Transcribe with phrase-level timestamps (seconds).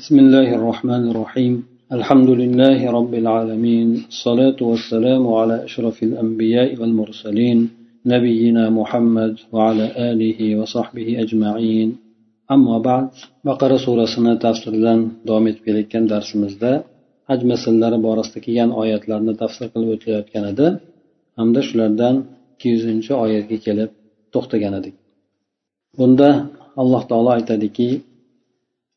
[0.00, 1.54] بسم الله الرحمن الرحيم
[1.98, 7.58] الحمد لله رب العالمين الصلاة والسلام على أشرف الأنبياء والمرسلين
[8.14, 11.88] نبينا محمد وعلى آله وصحبه أجمعين
[12.54, 13.06] أما بعد
[13.44, 14.74] بقرة سورة سنة تفسير
[15.28, 16.72] davom etib kelayotgan darsimizda
[17.28, 20.66] haj masalalari borasida kelgan oyatlarni tafsir qilib o'tilayotgan edi
[21.38, 22.14] hamda shulardan
[22.52, 23.90] ikki yuzinchi oyatga kelib
[24.34, 24.94] to'xtagan edik
[25.98, 26.28] bunda
[26.82, 27.88] alloh taolo aytadiki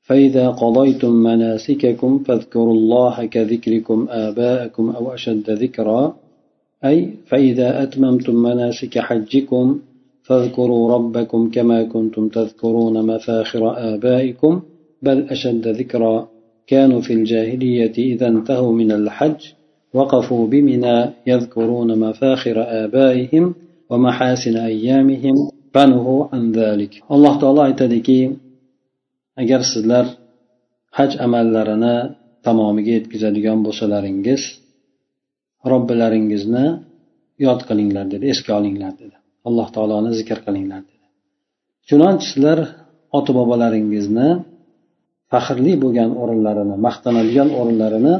[0.06, 6.16] فإذا قضيتم مناسككم فاذكروا الله كذكركم آباءكم أو أشد ذكرا.
[6.86, 9.80] أي فإذا أتممتم مناسك حجكم
[10.23, 14.62] فاذكروا ربكم كما كنتم تذكرون مفاخر آبائكم
[15.02, 16.27] بل أشد ذكرا.
[16.68, 19.41] كانوا في الجاهلية إذا انتهوا من الحج
[19.94, 23.55] وقفوا بمنى يذكرون مفاخر آبائهم
[23.90, 25.35] ومحاسن أيامهم.
[25.74, 27.04] فنهوا عن ذلك.
[27.12, 28.45] الله تعالى aytadiki
[29.41, 30.05] agar sizlar
[30.98, 31.95] haj amallarini
[32.45, 34.41] tamomiga yetkazadigan bo'lsalaringiz
[35.71, 36.65] robbilaringizni
[37.45, 39.15] yod qilinglar dedi esga olinglar dedi.
[39.48, 41.05] Alloh taoloni zikr qilinglar dedi.
[41.87, 42.60] Chunonchi sizlar
[43.18, 44.29] ota bobolaringizni
[45.32, 48.15] faxrli bo'lgan o'rinlarini maqtanadigan o'rinlarini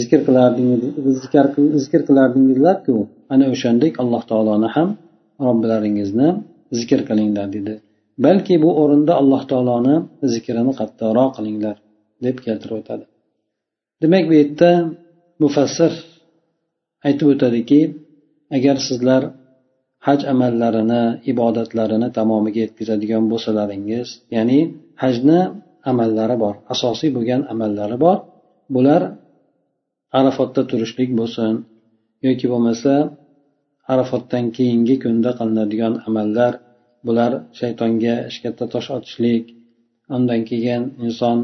[0.00, 0.20] zikr
[1.84, 2.94] zikr qilardingizlarku
[3.32, 4.88] ana o'shandek alloh taoloni ham
[5.46, 6.28] robbilaringizni
[6.78, 7.74] zikr qilinglar dedi.
[8.24, 9.96] Balki bu o'rinda alloh taoloni
[10.32, 11.76] zikrini qattiqroq qilinglar
[12.24, 13.04] deb keltirib o'tadi.
[14.02, 14.70] Demak bu yerda
[15.42, 15.92] mufassir
[17.06, 17.80] aytib o'tadiki
[18.56, 19.22] agar sizlar
[20.06, 24.60] haj amallarini ibodatlarini tamomiga yetkazadigan bo'lsalaringiz ya'ni
[25.02, 25.40] hajni
[25.90, 28.18] amallari bor asosiy bo'lgan amallari bor
[28.74, 29.02] bular
[30.18, 31.52] arafotda turishlik bo'lsin
[32.26, 32.92] yoki bo'lmasa
[33.92, 36.52] arafotdan keyingi kunda qilinadigan amallar
[37.06, 38.14] bular shaytonga
[38.44, 39.44] katta tosh otishlik
[40.16, 41.38] undan keyin inson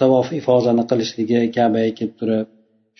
[0.00, 2.46] tavof ifozani qilishligi kabaga kelib turib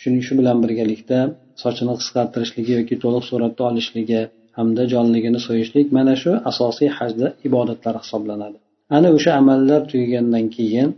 [0.01, 1.19] shuning shu bilan birgalikda
[1.63, 4.21] sochini qisqartirishligi yoki to'liq suratda olishligi
[4.59, 8.59] hamda jonligini so'yishlik mana shu asosiy hajda ibodatlar hisoblanadi.
[8.97, 10.89] Ana o'sha amallar tugagandan keyin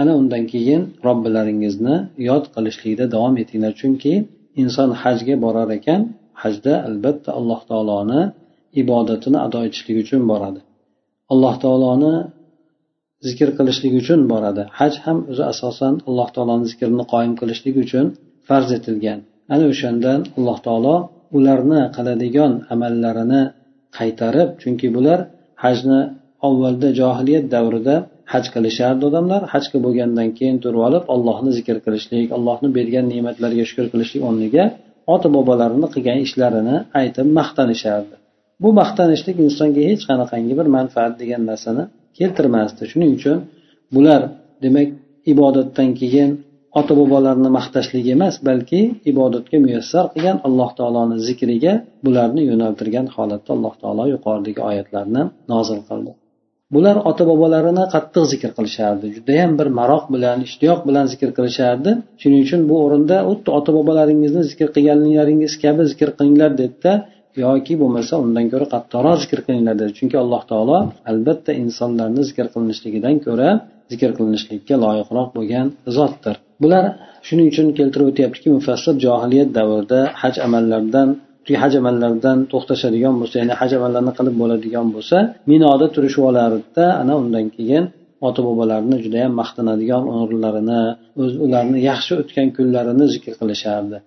[0.00, 1.96] ana undan keyin robbilaringizni
[2.28, 3.72] yod qilishlikda davom etinglar.
[3.80, 4.14] Chunki
[4.62, 6.00] inson hajga borar ekan
[6.42, 8.22] hajda albatta alloh taoloni
[8.82, 10.60] ibodatini ado etishlik uchun boradi.
[11.32, 12.14] Alloh taoloni
[13.26, 14.62] zikr qilishlik uchun boradi.
[14.78, 18.06] Haj ham o'zi asosan alloh taoloni zikrini qoyim qilishlik uchun
[18.48, 19.18] farz etilgan.
[19.54, 20.96] Ana o'shandan alloh taolo
[21.36, 23.42] ularni qiladigan amallarini
[23.98, 25.18] qaytarib chunki bular
[25.64, 26.00] hajni
[26.48, 27.96] avvalda johiliyat davrida
[28.32, 29.40] haj qilishardi odamlar.
[29.52, 34.64] Hajga bo'lgandan keyin turib olib allohni zikr qilishlik allohni bergan ne'matlariga shukur qilishlik o'rniga
[35.14, 38.14] ota bobolarini qilgan ishlarini aytib maqtanishardi.
[38.62, 41.84] Bu maqtanishlik insonga hech qanaqangi bir manfaat degan narsani
[42.18, 42.82] keltirmasdi.
[42.90, 43.38] Shuning uchun
[43.94, 44.20] bular
[44.64, 44.88] demak
[45.32, 46.30] ibodatdan keyin
[46.78, 48.80] ota bobolarni maqtashlik emas balki
[49.12, 51.72] ibodatga muyassar qilgan alloh taoloni zikriga
[52.06, 55.22] bularni yo'naltirgan holatda alloh taolo yuqoridagi oyatlarni
[55.52, 56.12] nozil qildi.
[56.74, 61.90] Bular ota bobolarini qattiq zikr qilishardi judayam bir maroq bilan ishtiyoq bilan zikr qilishardi.
[62.20, 66.92] Shuning uchun bu o'rinda xuddi ota bobolaringizni zikr qilganlaringiz kabi zikr qilinglar dedida
[67.42, 70.78] yoki bo'lmasa undan ko'ra qattiqroq zikr qilinglar dedi chunki alloh taolo
[71.10, 73.48] albatta insonlarni zikr qilinishligidan ko'ra
[73.92, 76.34] zikr qilinishlikka loyiqroq bo'lgan zotdir.
[76.62, 76.84] Bular
[77.26, 81.08] shuning uchun keltirib o'tyaptiki mufassir johiliyat davrida haj amallaridan
[81.62, 85.16] haj amallaridan to'xtashadigan bo'lsa ya'ni haj amallarini qilib bo'ladigan bo'lsa
[85.50, 87.84] minoda turishib olardida ana undan keyin
[88.28, 90.80] ota bobolarini judayam maqtanadigan o'rinlarini
[91.22, 93.98] o'z ularni yaxshi o'tgan kunlarini zikr qilishardi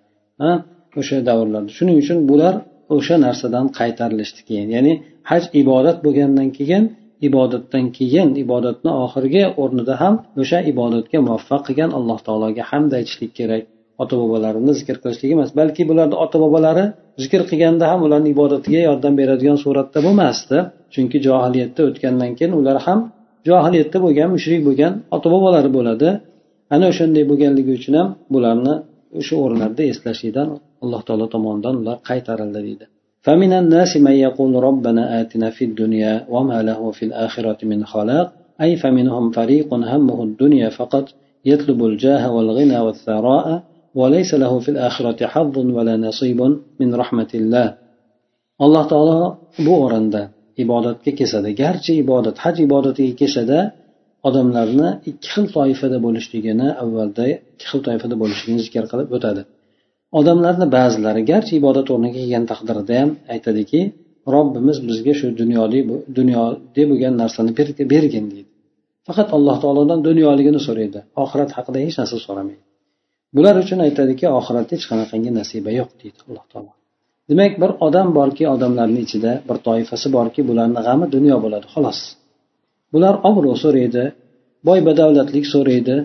[0.99, 1.69] o'sha davrlarda.
[1.77, 2.53] Shuning uchun bular
[2.95, 4.67] o'sha narsadan qaytarilishdi keyin.
[4.75, 4.93] Ya'ni
[5.29, 6.83] haj ibodat bo'lgandan keyin
[7.27, 13.63] ibodatdan keyin ibodatni oxirgi o'rnida ham o'sha ibodatga muvaffaq qilgan alloh taologa hamd aytishlik kerak.
[14.03, 16.85] Ota bobolarini zikr qilishlik emas balki bularni ota bobolari
[17.23, 20.57] zikr qilganda ham ularni ibodatiga yordam beradigan suratda bo'lmasdi.
[20.93, 22.99] Chunki johiliyatda o'tgandan keyin ular ham
[23.49, 26.09] johiliyatda bo'lgan mushrik bo'lgan ota bobolari bo'ladi.
[26.73, 28.73] Ana o'shanday bo'lganligi uchun ham bularni
[29.19, 30.47] o'sha o'rinlarda eslashlikdan
[30.83, 32.87] alloh taolo tomonidan ular qaytarildi deydi
[33.27, 38.27] فمن الناس من يقول ربنا آتنا في الدنيا وما له في الآخرة من خلاق
[38.63, 41.05] أي فمنهم فريق همه الدنيا فقط
[41.51, 43.47] يطلب الجاه والغنى والثراء
[43.99, 46.39] وليس له في الآخرة حظ ولا نصيب
[46.79, 47.67] من رحمة الله.
[48.65, 49.19] الله تعالى
[49.67, 50.23] بورن ده.
[50.61, 51.95] إبادة كيسادة جارجي
[52.43, 53.59] حج إبادة كيسادة
[54.27, 57.25] أدم لرنا إكخل طائفة بولشتغينا أول ده
[57.55, 59.45] إكخل طائفة بولشتغينا ذكر قلب بتاده
[60.19, 63.79] odamlarni ba'zilari garchi ibodat o'rniga kelgan taqdirida ham aytadiki
[64.35, 65.79] robbimiz bizga shu dunyoli
[66.19, 67.51] dunyoda bo'lgan narsani
[67.93, 68.49] bergin deydi.
[69.07, 70.99] Faqat alloh taolodan dunyoligini so'raydi.
[71.23, 72.63] Oxirat haqida hech narsa so'ramaydi.
[73.35, 76.71] Bular uchun aytadiki oxiratda hech qanaqangi nasiba yo'q deydi alloh taolo.
[77.29, 81.99] Demak bir odam borki odamlarni ichida bir toifasi borki bularni g'ami dunyo bo'ladi xolos.
[82.93, 84.03] Bular obro' so'raydi
[84.67, 85.95] boy badavlatlik so'raydi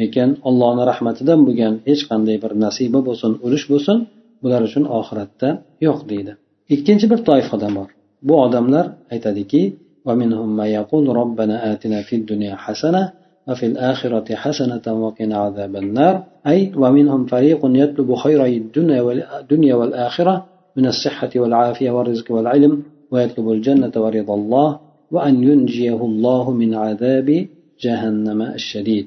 [0.00, 3.98] lekin allohni rahmatidan bo'lgan hech qanday bir nasiba bo'lsin ulush bo'lsin
[4.42, 5.48] bular uchun oxiratda
[5.86, 6.32] yo'q deydi
[6.74, 7.88] ikkinchi bir toifadan bor
[8.26, 9.62] bu odamlar aytadiki
[10.06, 13.12] ومنهم من يقول ربنا آتنا في الدنيا حسنة
[13.48, 16.14] وفي الآخرة حسنة وقنا عذاب النار
[16.46, 20.34] أي ومنهم فريق يطلب خيري الدنيا والآخرة
[20.76, 24.78] من الصحة والعافية والرزق والعلم ويطلب الجنة ورضا الله
[25.10, 27.46] وأن ينجيه الله من عذاب
[27.80, 29.06] جهنم الشديد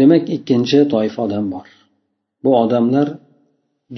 [0.00, 1.66] demak ikkinchi toifa odam bor.
[2.44, 3.08] Bu odamlar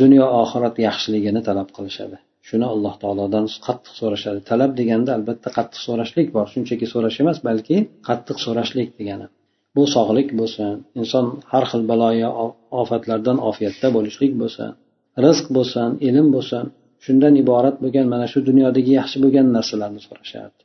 [0.01, 2.17] dunyo oxirat yaxshiligini talab qilishadi.
[2.49, 4.41] Shuni alloh taolodan qattiq so'rashadi.
[4.51, 6.47] Talab deganda albatta qattiq so'rashlik bor.
[6.55, 7.77] Shunchaki so'rash emas balki
[8.09, 9.27] qattiq so'rashlik degani.
[9.77, 12.31] Bu sog'lik bo'lsin inson har xil baloyo
[12.83, 14.71] ofatlardan ofiyatda bo'lishlik bo'lsin
[15.25, 16.65] rizq bo'lsin ilm bo'lsin.
[17.05, 20.63] Shundan iborat bo'lgan mana shu dunyodagi yaxshi bo'lgan narsalarni so'rashadi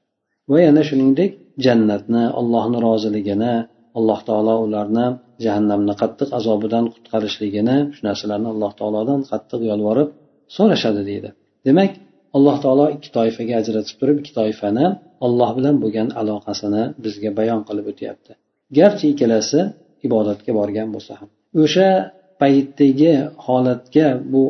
[0.51, 1.31] va yana shuningdek
[1.65, 3.53] jannatni allohni roziligini
[3.97, 5.05] alloh taolo ularni
[5.45, 10.09] jahannamni qattiq azobidan qutqarishligini shu narsalarni alloh taolodan qattiq yolvorib
[10.57, 11.29] so'rashadi deydi.
[11.67, 11.91] Demak
[12.37, 14.85] alloh taolo ikki toifaga ajratib turib ikki toifani
[15.25, 18.31] olloh bilan bo'lgan aloqasini bizga bayon qilib o'tyapti.
[18.77, 19.59] Garchi ikkalasi
[20.07, 21.29] ibodatga borgan bo'lsa ham.
[21.63, 21.89] O'sha
[22.41, 23.13] paytdagi
[23.45, 24.43] holatga bu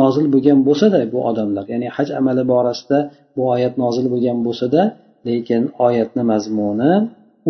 [0.00, 2.98] nozil bo'lgan bo'lsada bu odamlar ya'ni haj amali borasida
[3.36, 4.82] bu oyat nozil bo'lgan bo'lsada
[5.28, 6.92] lekin oyatni mazmuni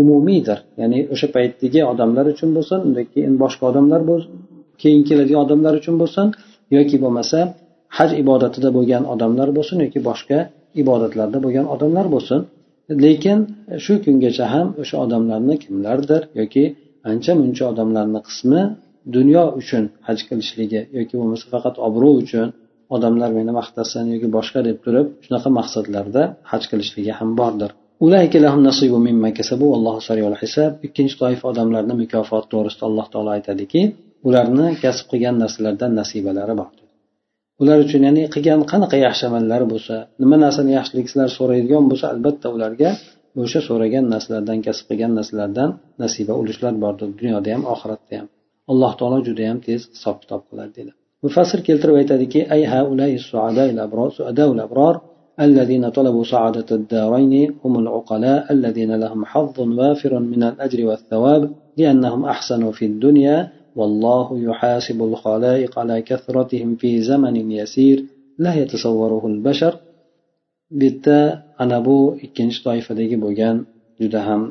[0.00, 4.00] umumiydir ya'ni o'sha paytdagi odamlar uchun bo'lsin undan keyin boshqa odamlar
[4.82, 6.26] keyin keladigan odamlar uchun bo'lsin
[6.76, 7.38] yoki bo'lmasa
[7.98, 10.38] haj ibodatida bo'lgan odamlar bo'lsin yoki boshqa
[10.82, 12.40] ibodatlarda bo'lgan odamlar bo'lsin.
[13.04, 13.38] Lekin
[13.84, 16.64] shu kungacha ham o'sha odamlarni kimlardir yoki
[17.10, 18.62] ancha muncha odamlarni qismi
[19.16, 22.48] dunyo uchun haj qilishligi yoki bo'lmasa faqat obro' uchun
[22.96, 27.70] odamlar meni maqtasin yoki boshqa deb turib shunaqa maqsadlarda haj qilishligi ham bordir.
[30.86, 33.80] Ikkinchi toifa odamlarni mukofoti to'g'risida alloh taolo aytadiki
[34.28, 36.70] ularni kasb qilgan narsalardan nasibalari bor.
[37.62, 42.90] Ular uchun ya'ni qilgan qanaqa yaxshi amallari bo'lsa nima narsani yaxshiliklar so'raydigan bo'lsa albatta ularga
[43.42, 45.70] o'sha so'ragan narsalardan kasb qilgan narsalardan
[46.02, 48.26] nasiba ulushlar bordir dunyoda ham oxiratda ham.
[48.72, 50.92] Alloh taolo judayam tez hisob kitob qiladi dedi
[51.24, 52.62] mufassir keltirib aytadiki ay
[55.39, 62.71] الذين طلبوا سعادة الدارين هم العقلاء الذين لهم حظ وافر من الأجر والثواب لأنهم أحسنوا
[62.71, 63.37] في الدنيا
[63.75, 68.05] والله يحاسب الخلائق على كثرتهم في زمن يسير
[68.39, 69.73] لا يتصوره البشر
[70.71, 71.19] bitta
[71.63, 73.55] ana bu ikkinchi toifadagi bo'lgan
[74.01, 74.41] juda ham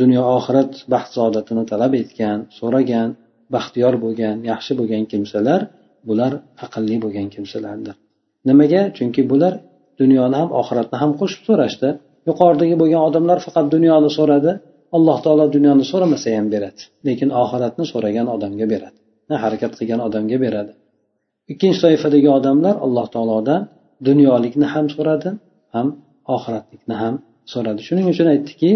[0.00, 3.08] dunyo oxirat baxt saodatini talab etgan so'ragan
[3.54, 5.60] baxtiyor bo'lgan yaxshi bo'lgan kimsalar
[6.08, 6.32] bular
[6.64, 7.96] aqlli bo'lgan kimsalardir
[8.49, 8.81] Nimaga?
[8.97, 9.53] Chunki bular
[10.01, 11.89] dunyoni ham oxiratni ham qo'shib so'rashdi.
[12.29, 14.51] Yuqoridagi bo'lgan odamlar faqat dunyoni so'radi
[14.97, 18.97] alloh taolo dunyoni so'ramasa ham beradi lekin oxiratni so'ragan odamga beradi
[19.43, 20.71] harakat qilgan odamga beradi.
[21.51, 23.61] Ikkinchi toifadagi odamlar alloh taolodan
[24.07, 25.29] dunyolikni ham so'radi
[25.75, 25.87] ham
[26.35, 27.15] oxiratlikni ham
[27.53, 27.79] so'radi.
[27.87, 28.71] Shuning uchun aytdiki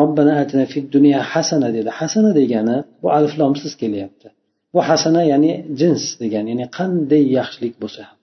[0.00, 1.90] robbana atina fid dunya hasana dedi.
[1.98, 4.28] Hasana degani bu aliflomsiz kelyapti.
[4.74, 8.15] Bu hasana ya'ni jins degani ya'ni qanday yaxshilik bo'lsa ham.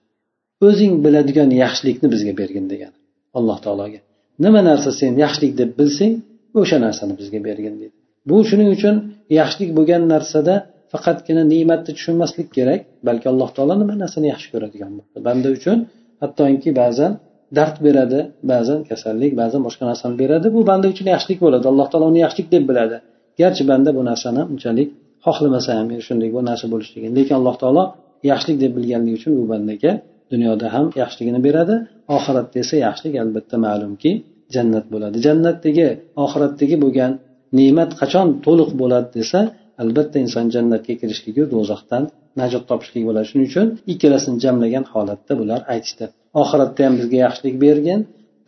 [0.66, 2.92] O'zing biladigan yaxshilikni bizga bergin degan
[3.38, 4.00] alloh taologa.
[4.44, 6.14] Nima narsa sen yaxshilik deb bilsang
[6.60, 7.96] o'sha narsani bizga bergin deydi.
[8.28, 8.94] Bu shuning uchun
[9.40, 10.54] yaxshilik bo'lgan narsada
[10.92, 15.18] faqatgina ne'matni tushunmaslik kerak balki alloh taolo nima narsani yaxshi ko'radigan bo'ldi.
[15.28, 15.78] Banda uchun
[16.22, 17.12] hattoki ba'zan
[17.58, 18.20] dard beradi
[18.52, 20.46] ba'zan kasallik ba'zan boshqa narsani beradi.
[20.56, 21.64] Bu banda uchun yaxshilik bo'ladi.
[21.72, 22.96] Alloh taolo uni yaxshilik deb biladi.
[23.40, 24.88] Garchi banda bu narsani unchalik
[25.26, 27.84] xohlamasa ham shunday bu narsa bo'lishligini lekin alloh taolo
[28.30, 29.92] yaxshilik deb bilganligi uchun u bandaga
[30.32, 31.74] dunyoda ham yaxshiligini beradi.
[32.16, 34.10] Oxiratda esa yaxshilik albatta ma'lumki
[34.54, 35.16] jannat bo'ladi.
[35.26, 35.86] Jannatdagi
[36.24, 37.12] oxiratdagi bo'lgan
[37.58, 39.40] ne'mat qachon to'liq bo'ladi desa
[39.82, 42.02] albatta inson jannatga kirishligi do'zaxdan
[42.40, 43.26] najot topishligi bo'ladi.
[43.30, 46.04] Shuning uchun ikkalasini jamlagan holatda bular aytishdi.
[46.42, 48.00] Oxiratda ham bizga yaxshilik bergin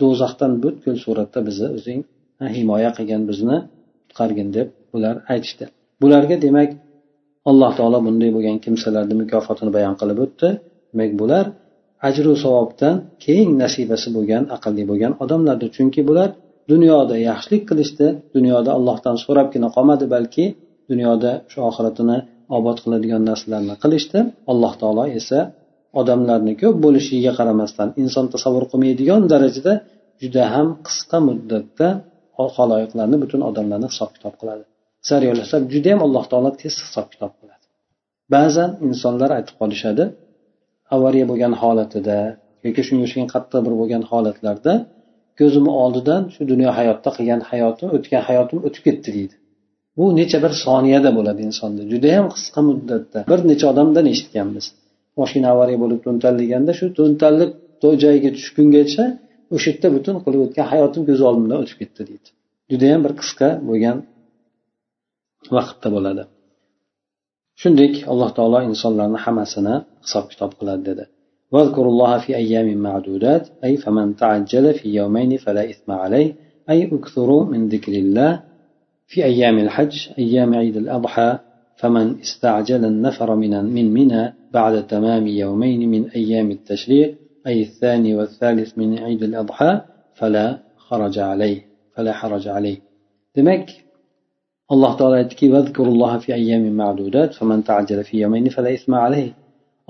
[0.02, 2.00] do'zaxdan butkul suratda bizni o'zing
[2.56, 3.56] himoya qilgin bizni
[4.08, 5.64] qutqargin deb bular aytishdi.
[6.02, 6.70] Bularga demak
[7.50, 10.48] alloh taolo bunday bo'lgan kimsalarni mukofotini bayon qilib o'tdi.
[10.92, 11.44] Demak bular
[12.06, 12.94] ajru savobdan
[13.24, 15.68] keng nasibasi bo'lgan aqlli bo'lgan odamlardir.
[15.76, 16.28] Chunki bular
[16.72, 20.44] dunyoda yaxshilik qilishdi dunyoda allohdan so'rabgina qolmadi balki
[20.90, 22.18] dunyoda shu oxiratini
[22.58, 24.18] obod qiladigan narsalarni qilishdi
[24.52, 25.38] alloh taolo esa
[26.00, 29.72] odamlarni ko'p bo'lishiga qaramasdan inson tasavvur qilmaydigan darajada
[30.22, 31.88] juda ham qisqa muddatda
[32.56, 34.64] haloyiqlarni butun odamlarni hisob kitob qiladi.
[35.08, 37.64] Sariyul hisob judayam alloh taolo tez hisob kitob qiladi.
[38.34, 40.04] Ba'zan insonlar aytib qolishadi
[40.94, 42.18] avariya bo'lgan holatida
[42.66, 44.74] yoki shunga o'xshagan qattiq bir bo'lgan holatlarda
[45.40, 49.34] ko'zimni oldidan shu dunyo hayotda qilgan hayotim o'tgan hayotim o'tib ketdi deydi.
[49.98, 51.82] Bu necha bir soniyada bo'ladi insonda.
[51.92, 54.66] Judayam qisqa muddatda bir necha odamdan eshitganmiz
[55.20, 57.52] moshina avariya bo'lib to'ntarilganda shu to'ntarilib
[58.02, 59.04] joyiga tushgungacha
[59.54, 62.28] o'sha yerda butun qilib o'tgan hayotim ko'z oldimdan o'tib ketdi deydi.
[62.72, 63.98] Judayam bir qisqa bo'lgan
[65.56, 66.22] vaqtda bo'ladi.
[67.60, 71.06] Shuningdek alloh taolo insonlarni hammasini hisob kitob qiladi dedi.
[71.52, 76.34] واذكروا الله في أيام معدودات أي فمن تعجل في يومين فلا إثم عليه
[76.70, 78.42] أي اكثروا من ذكر الله
[79.06, 81.38] في أيام الحج أيام عيد الأضحى
[81.76, 87.14] فمن استعجل النفر من من منى بعد تمام يومين من أيام التشريق
[87.46, 89.80] أي الثاني والثالث من عيد الأضحى
[90.14, 91.58] فلا خرج عليه
[91.94, 92.78] فلا حرج عليه
[93.36, 93.68] demak
[94.72, 95.46] alloh taolo aytdiki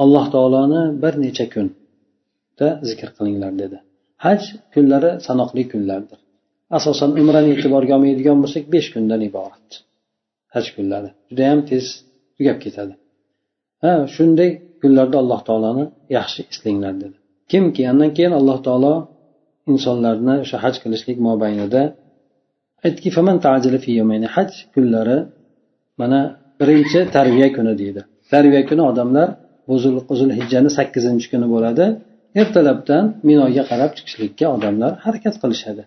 [0.03, 3.77] alloh taoloni bir necha kunda zikr qilinglar dedi.
[4.25, 4.41] Haj
[4.75, 6.19] kunlari sanoqli kunlardir.
[6.77, 9.69] Asosan umrani e'tiborga olmaydigan bo'lsak besh kundan iborat
[10.55, 11.11] haj kunlari.
[11.31, 11.85] Judayam tez
[12.37, 12.95] tugab ketadi.
[13.83, 14.51] Ha shunday
[14.83, 15.85] kunlarda alloh taoloni
[16.17, 17.17] yaxshi eslanglar dedi.
[17.51, 18.95] Kimki undan keyin alloh taolo
[19.73, 21.83] insonlarni o'sha haj qilishlik mobaynida
[22.85, 23.11] aytdiki
[24.37, 25.19] haj kunlari
[26.01, 26.21] mana
[26.61, 28.01] birinchi tarbiya kuni deydi.
[28.33, 29.29] Tarbiya kuni odamlar
[30.21, 31.85] zulhijjani sakkizinchi kuni bo'ladi.
[32.41, 35.83] Ertalabdan minoga qarab chiqishlikka odamlar harakat qilishadi.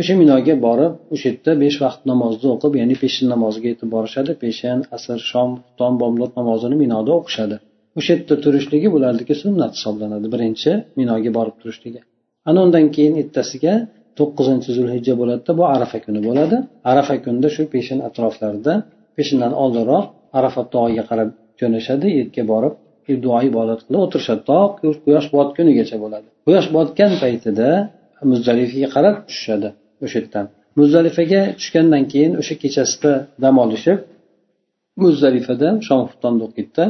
[0.00, 4.30] O'sha minoga borib o'sha yerda besh vaqt namozni o'qib ya'ni peshin namoziga yetib borishadi.
[4.42, 7.56] Peshin asr shom xufton bomdod namozini minoda o'qishadi.
[7.98, 12.00] O'sha yerda turishligi bularniki sunnat hisoblanadi birinchi minoga borib turishligi.
[12.48, 13.74] Ana undan keyin ertasiga
[14.18, 16.56] to'qqizinchi zulhijja bo'ladida bu arafa kuni bo'ladi.
[16.90, 18.72] Arafa kunida shu peshin atroflarida
[19.16, 20.04] peshindan oldinroq
[20.38, 21.28] arafat tog'iga qarab
[21.60, 22.74] jo'nashadi yerga borib
[23.24, 24.42] duo ibodat qilib o'tirishadi.
[24.50, 24.58] To
[25.04, 26.28] quyosh botgunigacha bo'ladi.
[26.46, 27.68] Quyosh botgan paytida
[28.30, 29.68] muzdalifaga qarab tushishadi
[30.04, 30.46] o'sha yerdan.
[30.80, 33.98] Muzdalifaga tushgandan keyin o'sha kechasida dam olishib
[35.02, 36.84] muzdalifada shom xuftonda o'qiydida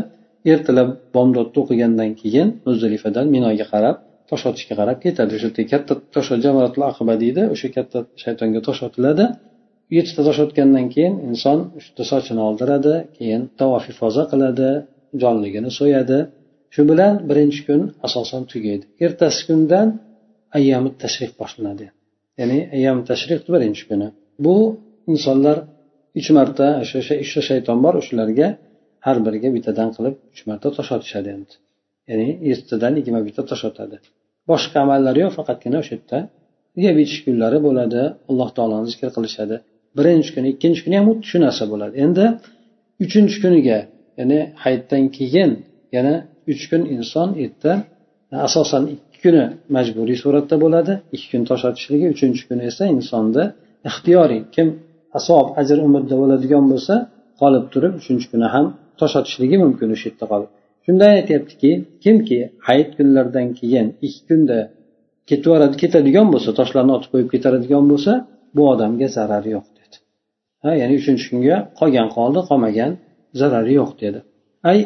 [0.52, 3.96] ertalab bomdodni o'qigandan keyin muzdalifadan minoga qarab
[4.30, 5.32] tosh otishga qarab ketadi.
[5.36, 7.42] O'sha yerda katta tosh jamaratul aqba deydi.
[7.54, 9.24] O'sha katta shaytonga tosh otiladi.
[9.96, 14.70] Yettita tosh otgandan keyin inson uchta sochini oldiradi keyin tavof ifoza qiladi
[15.22, 16.18] jonligini so'yadi.
[16.74, 18.84] Shu bilan birinchi kun asosan tugaydi.
[19.04, 19.88] Ertasi kundan
[20.58, 21.86] ayyami tashrih boshlanadi.
[22.40, 24.08] Ya'ni ayyami tashrih birinchi kuni.
[24.44, 24.56] Bu
[25.12, 25.56] insonlar
[26.18, 28.48] uch marta o'sha uchta shayton bor o'shalarga
[29.06, 31.54] har biriga bittadan qilib uch marta tosh otishadi endi.
[32.10, 33.96] Ya'ni yettidan yigirma bitta tosh otadi.
[34.50, 36.18] Boshqa amallari yo'q faqatgina o'sha yerda
[36.84, 39.56] yeb ichish kunlari bo'ladi alloh taoloni zikr qilishadi.
[39.98, 41.94] Birinchi kuni ikkinchi kuni ham xuddi shu narsa bo'ladi.
[42.04, 42.24] Endi
[43.04, 43.78] uchinchi kuniga
[44.20, 45.50] ya'ni hayitdan keyin
[45.96, 46.14] yana
[46.52, 47.72] uch kun inson erta
[48.48, 49.44] asosan ikki kuni
[49.76, 50.92] majburiy suratda bo'ladi.
[51.14, 53.44] Ikki kun tosh otishligi uchinchi kuni esa insonni
[53.90, 54.68] ixtiyoriy kim
[55.18, 56.94] asob ajr umrda bo'ladigan bo'lsa
[57.40, 58.66] qolib turib uchinchi kuni ham
[59.00, 60.50] tosh otishligi mumkin o'sha yerda qolib.
[60.84, 61.70] Shunda aytyaptiki
[62.04, 64.58] kimki hayit kunlaridan keyin ikki kunda
[65.30, 68.12] ketaveradi ketadigan bo'lsa toshlarni otib qo'yib ketadigan bo'lsa
[68.56, 69.96] bu odamga zarari yo'q dedi.
[70.62, 72.90] Ha ya'ni uchinchi kunga qolgan qoldi qolmagan
[73.40, 74.18] zarari yo'q dedi.
[74.70, 74.78] Ay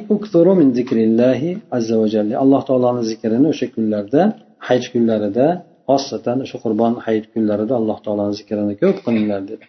[0.60, 2.34] min zikrillahi azza va jalla.
[2.44, 4.22] Alloh taoloni zikrini o'sha kunlarda
[4.66, 5.46] hayit kunlarida
[5.88, 9.64] xosatan o'sha qurbon hayit kunlarida alloh taoloni zikrini ko'p qilinglar dedi.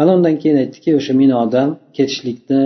[0.00, 2.62] Ana undan keyin aytdiki o'sha minodan ketishlikni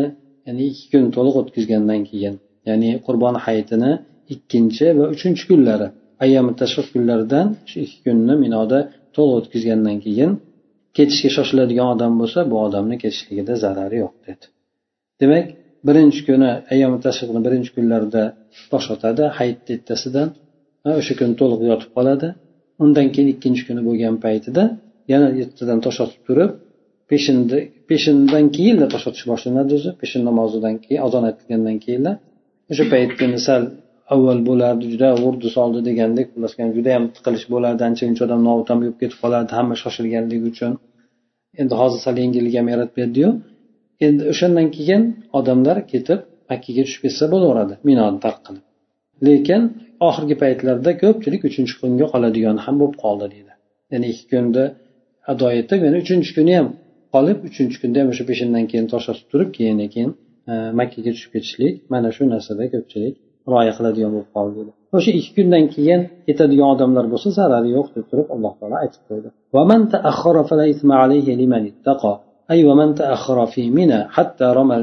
[0.47, 2.35] ya'ni ikki kun to'liq o'tkazgandan keyin
[2.69, 3.93] ya'ni qurbon hayitini
[4.35, 5.89] ikkinchi va uchinchi kunlari
[6.25, 8.79] ayyomi tashriq kunlaridan shu ikki kunni minoda
[9.17, 10.31] to'liq o'tkazgandan keyin
[10.97, 14.45] ketishga shoshiladigan odam bo'lsa bu odamni ketishligida zarari yo'q dedi.
[15.21, 15.47] Demak
[15.89, 18.23] birinchi kuni ayyomi tashrifni birinchi kunlarida
[18.73, 20.29] tosh otadi hayitni ertasidan
[21.01, 22.29] o'sha kuni to'liq yotib qoladi.
[22.85, 24.63] Undan keyin ikkinchi kuni bo'lgan paytida
[25.13, 26.51] yana ertadan tosh otib turib
[27.11, 27.57] peshinda
[27.91, 29.91] peshindan keyinla tosh otish boshlanadi o'zi.
[30.01, 32.13] Peshin namozidan keyin azon aytilgandan keyinla
[32.71, 33.63] o'sha paytda sal
[34.15, 37.83] avval bo'lardi juda urdi soldi degandek xullas juda ham tiqilish bo'lardi.
[37.89, 40.73] Ancha muncha odam nobud bo'lib ketib qolardi hamma shoshilganligi uchun.
[41.61, 43.29] Endi hozir sal yengillik ham yaratib berdiyu.
[44.07, 45.03] Endi o'shandan keyin
[45.39, 46.21] odamlar ketib
[46.51, 48.65] makkaga tushib ketsa bo'laveradi minoni tark qilib.
[49.27, 49.63] Lekin
[50.09, 53.53] oxirgi paytlarda ko'pchilik uchinchi kunga qoladigan ham bo'lib qoldi deydi.
[53.93, 54.65] Ya'ni ikki kunda
[55.33, 56.69] ado etib yana uchinchi kuni ham
[57.15, 60.11] qolib uchinchi kunda ham o'sha peshindan keyin tosh osib turib keyin keyin
[60.81, 63.15] makkaga tushib ketishlik mana shu narsada ko'pchilik
[63.51, 68.05] rioya qiladigan bo'lib qoldi dedi o'sha ikki kundan keyin ketadigan odamlar bo'lsa zarari yo'q deb
[68.11, 69.29] turib alloh taolo aytib qo'ydi
[72.53, 74.77] أي ومن تأخر في منى حتى رمى,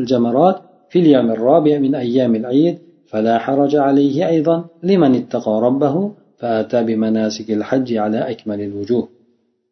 [0.00, 0.56] الجمرات
[0.90, 2.78] في اليوم الرابع من أيام العيد
[3.10, 5.94] فلا حرج عليه أيضا لمن اتقى ربه
[6.38, 9.08] فأتى بمناسك الحج على أكمل الوجوه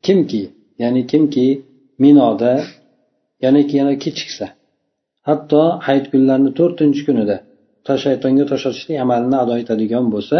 [0.02, 1.46] kimki ya'ni kimki
[1.98, 2.52] minoda
[3.40, 4.46] yana yana kechiksa
[5.28, 7.36] hatto hayit kunlarini to'rtinchi kunida
[8.04, 8.66] shaytonga tosh
[9.04, 10.38] amalini ado etadigan bo'lsa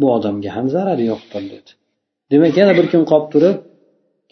[0.00, 1.70] bu odamga ham zarari yo'qdir dedi.
[2.32, 3.56] Demak yana bir kun qolib turib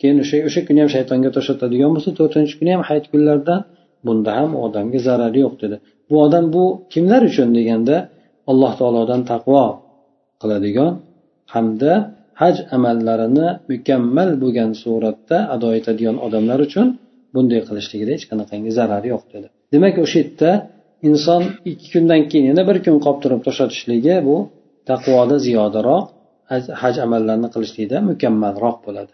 [0.01, 3.61] keyin o'sha o'sha kuni ham shaytonga tosh otadigan bo'lsa to'rtinchi kuni ham hayit kunlaridan
[4.07, 5.77] bunda ham u odamga zarari yo'q dedi.
[6.09, 7.97] Bu odam bu kimlar uchun deganda
[8.51, 9.65] alloh taolodan taqvo
[10.41, 10.93] qiladigan
[11.55, 11.93] hamda
[12.43, 16.87] haj amallarini mukammal bo'lgan suratda ado etadigan odamlar uchun
[17.35, 19.49] bunday qilishligida hech qanaqangi zarari yo'q dedi.
[19.75, 20.51] Demak o'sha yerda
[21.09, 24.37] inson ikki kundan keyin yana bir kun qolib turib tashlatishligi bu
[24.91, 26.05] taqvoda ziyodaroq
[26.83, 29.13] haj amallarini qilishlikda mukammalroq bo'ladi.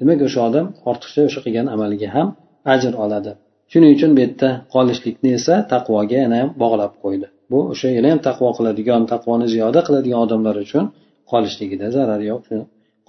[0.00, 2.28] Demak o'sha odam ortiqcha o'sha qilgan amaliga ham
[2.74, 3.32] ajr oladi.
[3.72, 7.26] Shuning uchun bu yerda qolishlikni esa taqvoga yana ham bog'lab qo'ydi.
[7.50, 10.84] Bu o'sha yana ham taqvo qiladigan taqvoni ziyoda qiladigan odamlar uchun
[11.32, 12.44] qolishligida zarari yo'q.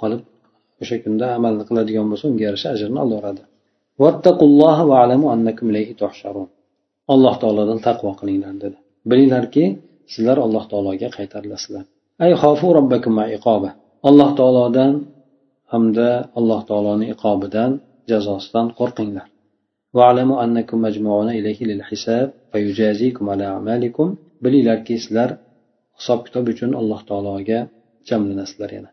[0.02, 0.22] Qolib
[0.82, 3.44] o'sha kunda amalni qiladigan bo'lsa unga yarasha ajrni olaveradi
[7.14, 8.78] alloh taolodan taqvo qilinglar dedi.
[9.10, 9.64] Bilinglarki
[10.14, 11.86] sizlar alloh taologa qaytarilasizlar
[12.24, 12.32] ay
[14.10, 14.94] alloh taolodan
[15.72, 16.10] hamda
[16.40, 17.72] alloh taoloni iqobidan
[18.12, 19.28] jazosidan qo'rqinglar.
[24.46, 25.30] Bilinglarki sizlar
[25.98, 27.60] hisob kitob uchun alloh taologa
[28.10, 28.90] jamlanasizlar yana.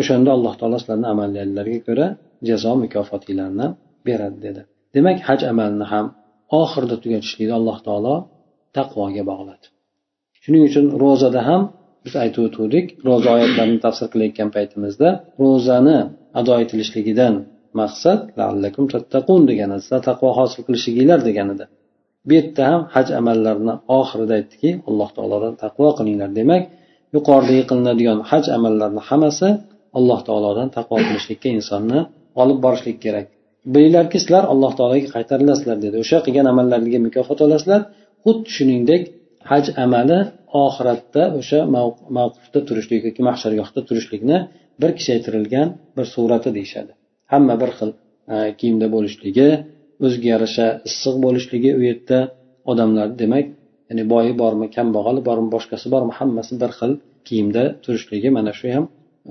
[0.00, 2.06] O'shanda alloh taolo sizlarni amallaringlarga ko'ra
[2.48, 3.66] jazo mukofotinglarni
[4.06, 4.60] beradi dedi.
[4.94, 6.06] Demak haj amalini ham
[6.60, 8.14] oxirida tugatishlikni alloh taolo
[8.76, 9.66] taqvoga bog'ladi.
[10.42, 11.62] Shuning uchun ro'zada ham
[12.04, 15.08] biz aytib o'tgandik ro'za oyatlarini tafsir qilayotgan paytimizda
[15.42, 15.98] ro'zani
[16.40, 17.34] ado etilishligidan
[17.80, 18.18] maqsad
[18.94, 21.64] tattaqun degan sizlar taqvo hosil qilishliginglar degan edi.
[22.26, 26.62] Bu yerda ham haj amallarini oxirida aytdiki alloh taolodan taqvo qilinglar demak
[27.16, 29.48] yuqoridagi qilinadigan haj amallarini hammasi
[29.98, 32.00] alloh taolodan taqvo qilishlikka insonni
[32.42, 33.26] olib borishlik kerak.
[33.74, 35.96] Bilinglarki sizlar alloh taologa qaytarilasizlar dedi.
[36.04, 37.80] O'sha qilgan amallaringizga mukofot olasizlar.
[38.24, 39.02] Xuddi shuningdek
[39.50, 40.18] haj amali
[40.64, 41.58] oxiratda o'sha
[42.18, 44.38] mavqufda turishlik yoki mahshargohda turishlikni
[44.82, 46.92] bir kichraytirilgan bir surati deyishadi.
[47.32, 47.90] Hamma bir xil
[48.34, 49.48] e, kiyimda bo'lishligi
[50.06, 52.18] o'ziga yarasha issiq bo'lishligi u yerda
[52.72, 53.46] odamlar demak
[53.88, 56.92] ya'ni boyi bormi kambag'ali bormi boshqasi bormi hammasi bir xil
[57.28, 58.84] kiyimda turishligi mana shu ham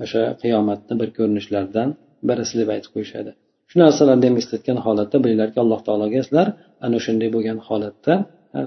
[0.04, 1.88] o'sha qiyomatni bir ko'rinishlaridan
[2.28, 3.30] birisi deb aytib qo'yishadi.
[3.70, 6.46] Shu narsalarni ham eslatgan holatda bilinglarki alloh taologa sizlar
[6.86, 8.14] ana shunday bo'lgan holatda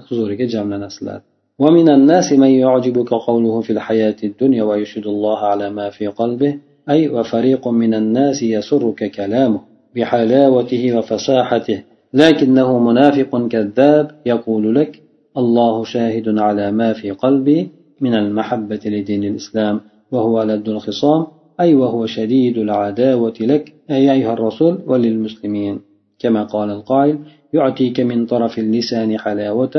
[0.06, 1.20] huzuriga jamlanasizlar.
[1.64, 6.52] ومن الناس من يعجبك قوله في الحياة الدنيا ويشهد الله على ما في قلبه
[6.90, 9.60] أي وفريق من الناس يسرك كلامه
[9.96, 11.82] بحلاوته وفصاحته
[12.14, 15.02] لكنه منافق كذاب يقول لك
[15.36, 17.68] الله شاهد على ما في قلبي
[18.00, 19.80] من المحبة لدين الإسلام
[20.12, 21.26] وهو لد الخصام
[21.60, 25.75] أي وهو شديد العداوة لك أي أيها الرسول وللمسلمين
[26.21, 27.15] كما قال القائل
[27.53, 29.75] يعطيك من طرف اللسان حلاوة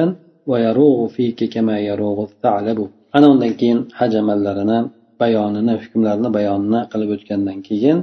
[0.47, 2.81] ويروغ فيك كما يروغ الثعلب
[3.17, 4.79] ana undan keyin haj amallarini
[5.23, 7.99] bayonini hukmlarini bayonini qilib o'tgandan keyin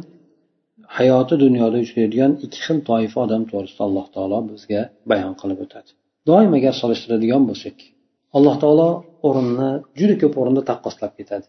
[0.97, 5.89] hayoti dunyoda uchraydigan ikki xil toifa odam to'g'risida alloh taolo bizga bayon qilib o'tadi
[6.29, 7.77] doim agar solishtiradigan bo'lsak
[8.37, 8.89] alloh taolo
[9.27, 11.47] o'rinni juda ko'p o'rinda taqqoslab ketadi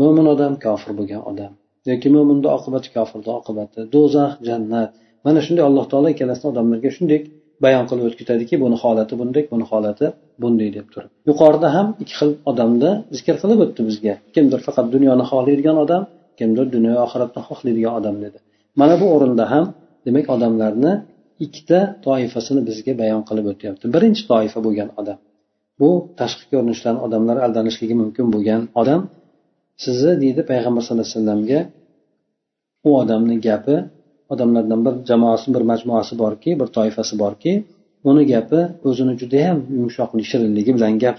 [0.00, 1.52] mo'min odam kofir bo'lgan odam
[1.91, 4.89] Yoki mo'minni oqibati kofirni oqibati do'zax jannat.
[5.25, 7.19] Mana shunday alloh taolo ikkalasini odamlarga shunday
[7.65, 10.05] bayon qilib o'tkazadiki buni holati bunday buni holati
[10.41, 11.11] bunday deb turib.
[11.29, 14.13] Yuqorida ham ikki xil odamni zikr qilib o'tdi bizga.
[14.35, 16.03] Kimdir faqat dunyoni xohlaydigan odam
[16.39, 18.37] kimdir dunyo oxiratni xohlaydigan odam dedi.
[18.79, 19.65] Mana bu o'rinda ham
[20.05, 20.93] demak odamlarni
[21.45, 23.85] ikkita toifasini bizga bayon qilib o'tyapti.
[23.95, 25.17] Birinchi toifa bo'lgan odam.
[25.79, 29.01] Bu tashqi ko'rinishdan odamlar aldanishligi mumkin bo'lgan odam.
[29.83, 31.59] Sizni deydi payg'ambar sallallohu alayhi vasallamga
[32.83, 33.75] u odamni gapi
[34.33, 37.53] odamlardan bir jamoasi bir majmuasi borki bir toifasi borki
[38.09, 41.17] uni gapi o'zini judayam yumshoqlik shirinligi bilan gap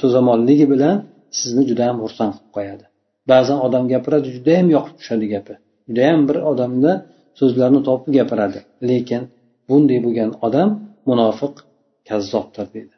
[0.00, 0.94] so'zamonligi e, bilan
[1.40, 2.84] sizni judayam xursand qilib qo'yadi.
[3.30, 5.54] Ba'zan odam gapiradi judayam yoqib tushadi gapi.
[5.88, 6.92] Judayam bir odamni
[7.40, 8.58] so'zlarni topib gapiradi.
[8.90, 9.22] Lekin
[9.68, 10.68] bunday bo'lgan odam
[11.10, 11.54] munofiq
[12.08, 12.94] kazzobdir deydi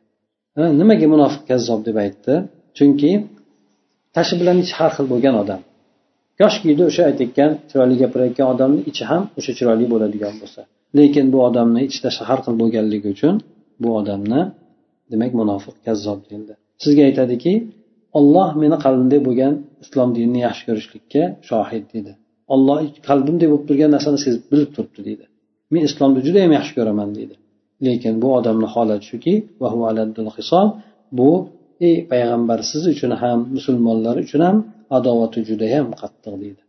[0.56, 2.34] nimaga munofiq kazzob deb aytdi?
[2.76, 3.10] Chunki
[4.16, 5.60] tashi bilan ichi har xil bo'lgan odam
[6.42, 10.60] yoshkida o'sha aytayotgan chiroyli gapirayotgan odamni ichi ham o'sha chiroyli bo'ladigan bo'lsa.
[10.98, 13.34] Lekin bu odamni ichi tashi har xil bo'lganligi uchun
[13.82, 14.40] bu odamni
[15.12, 16.54] demak munofiq kazzob deyildi.
[16.84, 17.52] Sizga aytadiki
[18.18, 19.52] olloh meni qalbimda bo'lgan
[19.84, 22.12] islom dinini yaxshi ko'rishlikka shohid deydi.
[22.54, 25.24] Olloh qalbimda bo'lib turgan narsani sezib bilib turibdi deydi.
[25.72, 27.34] Men islomni judayam yaxshi ko'raman deydi.
[27.86, 29.34] Lekin bu odamni holati shuki
[31.18, 31.30] bu
[31.88, 34.56] ey payg'ambar siz uchun ham musulmonlar uchun ham
[34.98, 36.62] adovati judayam qattiq deydi.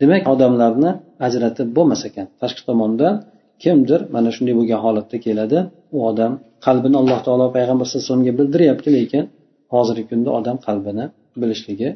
[0.00, 0.90] Demak odamlarni
[1.26, 2.26] ajratib bo'lmas ekan.
[2.40, 3.14] Tashqi tomondan
[3.62, 5.58] kimdir mana shunday bo'lgan holatda keladi.
[5.96, 6.32] U odam
[6.66, 9.24] qalbini alloh taolo payg'ambar sallallohu alayhi vasallamga bildiryapti lekin
[9.74, 11.04] hozirgi kunda odam qalbini
[11.42, 11.88] bilishligi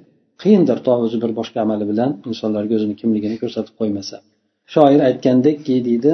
[0.43, 0.79] qiyindir.
[0.87, 4.17] To o'zi bir boshqa amali bilan insonlarga o'zini kimligini ko'rsatib qo'ymasa.
[4.73, 6.13] Shoir aytgandekki deydi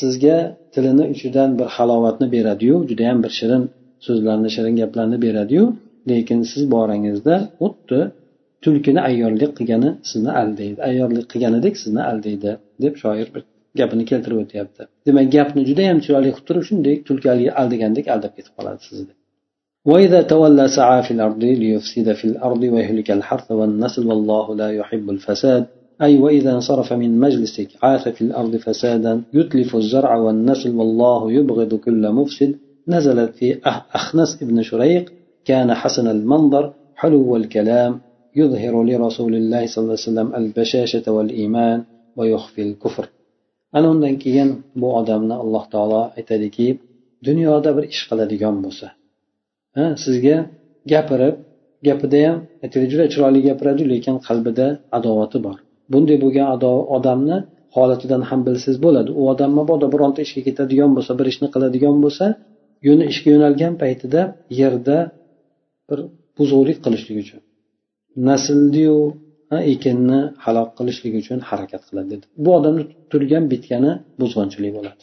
[0.00, 0.36] sizga
[0.74, 3.62] tilini uchidan bir halovatni beradiyu judayam bir shirin
[4.06, 5.64] so'zlarni shirin gaplarni beradiyu
[6.10, 8.00] lekin siz borangizda xuddi
[8.64, 12.50] tulkini ayyorlik qilgani sizni aldaydi ayyorlik qilganidek sizni aldaydi
[12.84, 13.42] deb shoir bir
[13.80, 17.28] gapini keltirib o'tyapti demak gapni judayam chiroyli qilib turib shunday tulki
[17.62, 19.14] aldagandek aldab ketib qoladi sizni
[19.90, 25.62] وإذا تولى سعى في الأرض ليفسد في الأرض ويهلك الحرث والنسل والله لا يحب الفساد
[26.02, 32.02] أي وإذا انصرف من مجلسك عاث في الأرض فسادا يتلف الزرع والنسل والله يبغض كل
[32.18, 32.56] مفسد
[32.88, 33.58] نزلت في
[33.94, 35.12] أخنس ابن شريق
[35.44, 38.00] كان حسن المنظر حلو الكلام
[38.39, 41.79] يظهر لرسول الله صلى الله عليه وسلم البشاشة والإيمان
[42.17, 43.05] ويخفي الكفر
[43.77, 44.49] ana undan keyin
[44.81, 46.67] bu odamni alloh taolo aytadiki
[47.27, 48.87] dunyoda bir ish qiladigan bo'lsa
[50.03, 50.37] sizga
[50.91, 51.35] gapirib
[51.87, 54.67] gapida ham aytaylik juda chiroyli gapiradi lekin qalbida
[54.97, 55.57] adovati bor
[55.93, 56.47] bunday bo'lgan
[56.97, 57.37] odamni
[57.75, 62.25] holatidan ham bilsangiz bo'ladi u odam mabodo bironta ishga ketadigan bo'lsa bir ishni qiladigan bo'lsa
[62.87, 64.21] yo'lni ishga yo'nalgan paytida
[64.59, 64.97] yerda
[65.89, 65.99] bir
[66.37, 67.41] buzuqlik qilishlik uchun
[68.28, 68.98] naslniyu
[69.72, 72.24] ekinni halok qilishlik uchun harakat qiladi dedi.
[72.44, 75.02] Bu odamni turgan bitgani buzg'unchilik bo'ladi.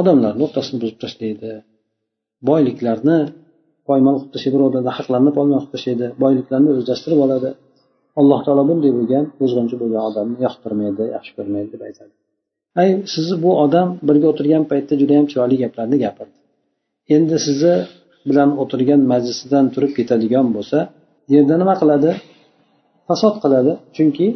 [0.00, 1.50] Odamlarni o'rtasini buzib tashlaydi.
[2.48, 3.18] Boyliklarni
[3.88, 6.06] poymol qilib tashlaydi birovlarni haqlarini poymol qilib tashlaydi.
[6.22, 7.50] Boyliklarni o'zlashtirib oladi.
[8.20, 12.12] Alloh taolo bunday bo'lgan buzg'unchi bo'lgan odamni yoqtirmaydi yaxshi ko'rmaydi deb aytadi.
[12.80, 16.36] Ay sizni bu odam birga o'tirgan paytda judayam chiroyli gaplarni gapirdi.
[17.16, 17.74] Endi sizni
[18.28, 20.78] bilan o'tirgan majlisidan turib ketadigan bo'lsa
[21.34, 22.10] yerda nima qiladi?
[23.08, 23.72] Fasod qiladi.
[23.96, 24.26] Chunki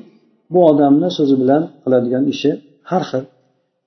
[0.52, 2.50] bu odamni so'zi bilan qiladigan ishi
[2.90, 3.24] har xil.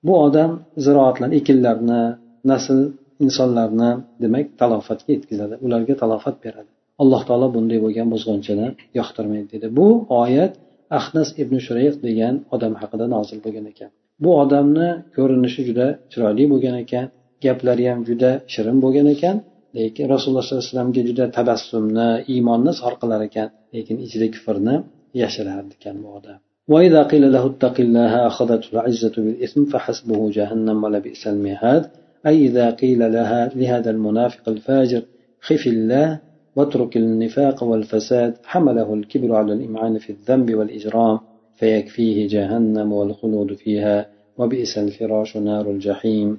[0.06, 0.50] Bu odam
[0.84, 2.02] ziroatlarni ekinlarni
[2.50, 2.78] nasl
[3.24, 3.90] insonlarni
[4.22, 5.54] demak talofatga yetkazadi.
[5.66, 6.70] Ularga talofat beradi.
[7.02, 8.66] Alloh taolo bunday bo'lgan buzg'unchini
[8.98, 9.66] yoqtirmaydi dedi.
[9.78, 9.86] Bu
[10.22, 10.52] oyat
[10.98, 13.90] ahnas ibn shurayq degan odam haqida nozil bo'lgan ekan.
[14.22, 17.06] Bu odamni ko'rinishi juda chiroyli bo'lgan ekan.
[17.44, 19.36] Gaplari ham juda shirin bo'lgan ekan.
[19.76, 23.48] Lekin rasululloh sollallohu alayhi vasallamga juda tabassumni iymonni izhor qilar ekan.
[23.74, 24.74] Lekin ichida kufrni
[25.22, 26.38] yashirar ekan bu odam.
[26.68, 31.82] وإذا قيل له اتق الله أخذته العزة بالإثم فحسبه جهنم ولبئس المهاد
[32.26, 35.02] أي إذا قيل لها لهذا المنافق الفاجر
[35.40, 36.20] خف الله
[36.56, 41.18] واترك النفاق والفساد حمله الكبر على الإمعان في الذنب والإجرام
[41.58, 44.06] فيكفيه جهنم والخلود فيها
[44.38, 46.38] وبئس الفراش نار الجحيم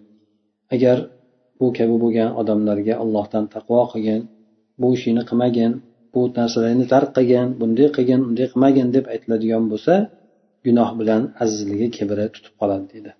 [0.71, 1.10] أجر
[1.60, 4.22] bu kabi bo'lgan odamlarga allohdan taqvo qilgin
[4.82, 5.72] bu ishingni qilmagin
[6.13, 9.93] bu narsalarni tark qilgin bunday qilgin unday qilmagin deb aytiladigan bo'lsa
[10.65, 13.12] gunoh bilan azizligi kibri tutib qoladi deydi.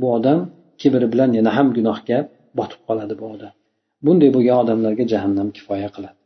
[0.00, 0.38] Bu odam
[0.80, 2.18] kibri bilan yana ham gunohga
[2.58, 3.52] botib qoladi bu odam.
[4.06, 6.18] Bunday bo'lgan odamlarga jahannam kifoya qiladi.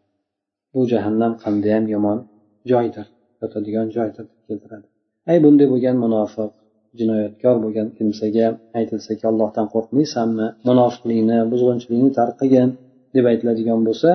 [0.75, 2.19] Bu jahannam qandayyam yomon
[2.71, 3.07] joydir
[3.43, 4.87] yotadigan joydir deb keltiradi.
[5.31, 6.51] Ay bunday bo'lgan munofiq
[7.01, 8.47] jinoyatkor bo'lgan kimsaga
[8.79, 12.69] aytilsaki allohdan qo'rqmaysanmi munofiqlikni buzg'unchilikni tark qilgin
[13.17, 14.11] deb aytiladigan bo'lsa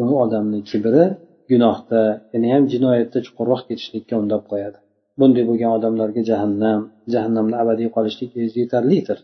[0.00, 1.04] u odamni kibri
[1.50, 4.78] gunohda yana ham jinoyatda chuqurroq ketishlikka undab qo'yadi.
[5.20, 6.80] Bunday bo'lgan odamlarga jahannam
[7.12, 9.18] jahannamda abadiy qolishlik yetarlidir.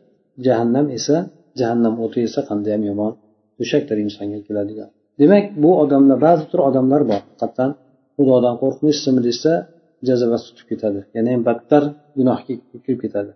[0.46, 1.16] Jahannam esa
[1.60, 3.12] jahannam o'ti esa qandayyam yomon
[3.58, 4.88] to'shakdir insonga keladigan.
[5.20, 7.20] Demak bu odamlar ba'zi tur odamlar bor.
[7.24, 7.70] Haqiqatdan
[8.16, 9.52] xudodan qo'rqmaysizmi desa
[10.08, 11.00] jazavasi tutib ketadi.
[11.16, 11.82] Yana ham battar
[12.18, 13.32] gunohga kirib ketadi.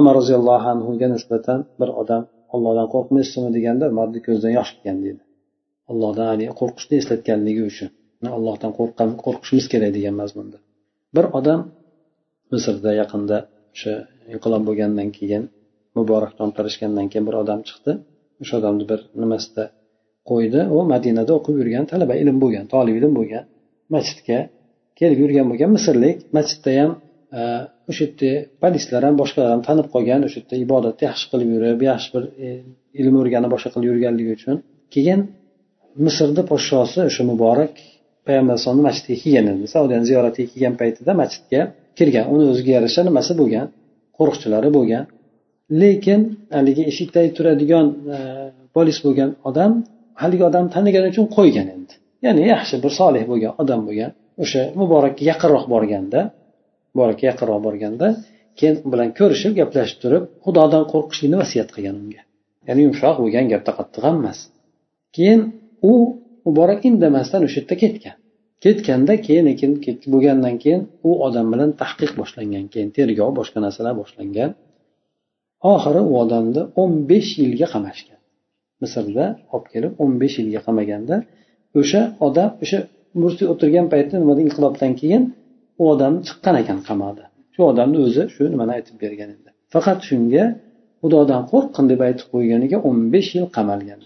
[0.00, 2.22] Umar roziyallohu anhuga nisbatan bir odam
[2.54, 5.22] ollohdan qo'rqmaysizmi deganda umarni ko'zidan yosh kelgan deydi.
[5.90, 7.88] Allohdan haligi qo'rqishni eslatganligi uchun
[8.36, 8.72] allohdan
[9.24, 10.58] qo'rqishimiz kerak degan mazmunda.
[11.16, 11.60] Bir odam
[12.52, 13.36] misrda yaqinda
[13.74, 13.94] o'sha
[14.34, 15.42] inqilob bo'lgandan keyin
[15.96, 17.92] muborak to'ntarishgandan keyin bir odam chiqdi.
[18.42, 19.64] O'sha odamni bir nimasida
[20.30, 20.60] qo'ydi.
[20.74, 23.44] U madinada o'qib yurgan talaba ilm bo'lgan tolib ilm bo'lgan
[23.94, 24.38] masjidga
[25.00, 26.90] kelib yurgan bo'lgan misrlik masjidda ham
[27.38, 27.40] e,
[27.90, 28.30] o'sha yerda
[28.62, 32.48] polislar ham boshqalar ham tanib qolgan o'sha yerda ibodatni yaxshi qilib yurib yaxshi bir e,
[33.00, 34.56] ilm o'rganib boshqa qilib yurganligi uchun.
[34.94, 35.20] Keyin
[36.06, 37.74] misrni podshosi o'sha muborak
[38.26, 39.64] payg'ambar alayhisalomni masjidga kelgan edi.
[39.74, 41.60] Saudiyani ziyoratiga kelgan paytida masjidga
[41.98, 42.24] kirgan.
[42.34, 43.66] Uni o'ziga yarasha nimasi bo'lgan?
[44.18, 45.04] Qo'riqchilari bo'lgan.
[45.82, 46.20] Lekin
[46.56, 48.16] haligi eshikda turadigan e,
[48.76, 49.72] polis bo'lgan odam
[50.22, 51.94] haligi odamni tanigani uchun qo'ygan endi.
[52.24, 54.10] Ya'ni yaxshi bir solih bo'lgan odam bo'lgan.
[54.42, 56.20] O'sha muborakka yaqinroq borganda
[56.92, 58.06] muborakka yaqinroq borganda
[58.58, 62.22] keyin bilan ko'rishib gaplashib turib xudodan qo'rqishlikni vasiyat qilgan unga.
[62.68, 64.38] Ya'ni yumshoq bo'lgan gapda qattiq ham emas
[65.16, 65.40] keyin
[65.90, 65.92] u
[66.46, 68.16] muborak indamasdan o'sha yerda ketgan.
[68.64, 69.46] Ketganda keyin
[70.12, 74.50] bo'lgandan keyin u odam bilan tahqiq boshlangan keyin tergov boshqa narsalar boshlangan.
[75.72, 78.18] Oxiri u odamni o'n besh yilga qamashgan.
[78.82, 81.16] Misrda olib kelib o'n besh yilga qamaganda
[81.80, 82.78] o'sha odam o'sha
[83.21, 85.23] mursiy o'tirgan paytda nimadan inqilobdan keyin
[85.81, 90.43] u odam chiqqan ekan qamoqda shu odamni o'zi shu nimani aytib bergan edi faqat shunga
[91.01, 93.99] xudodan qo'rqqin deb aytib qo'yganiga o'n besh yil qamalgan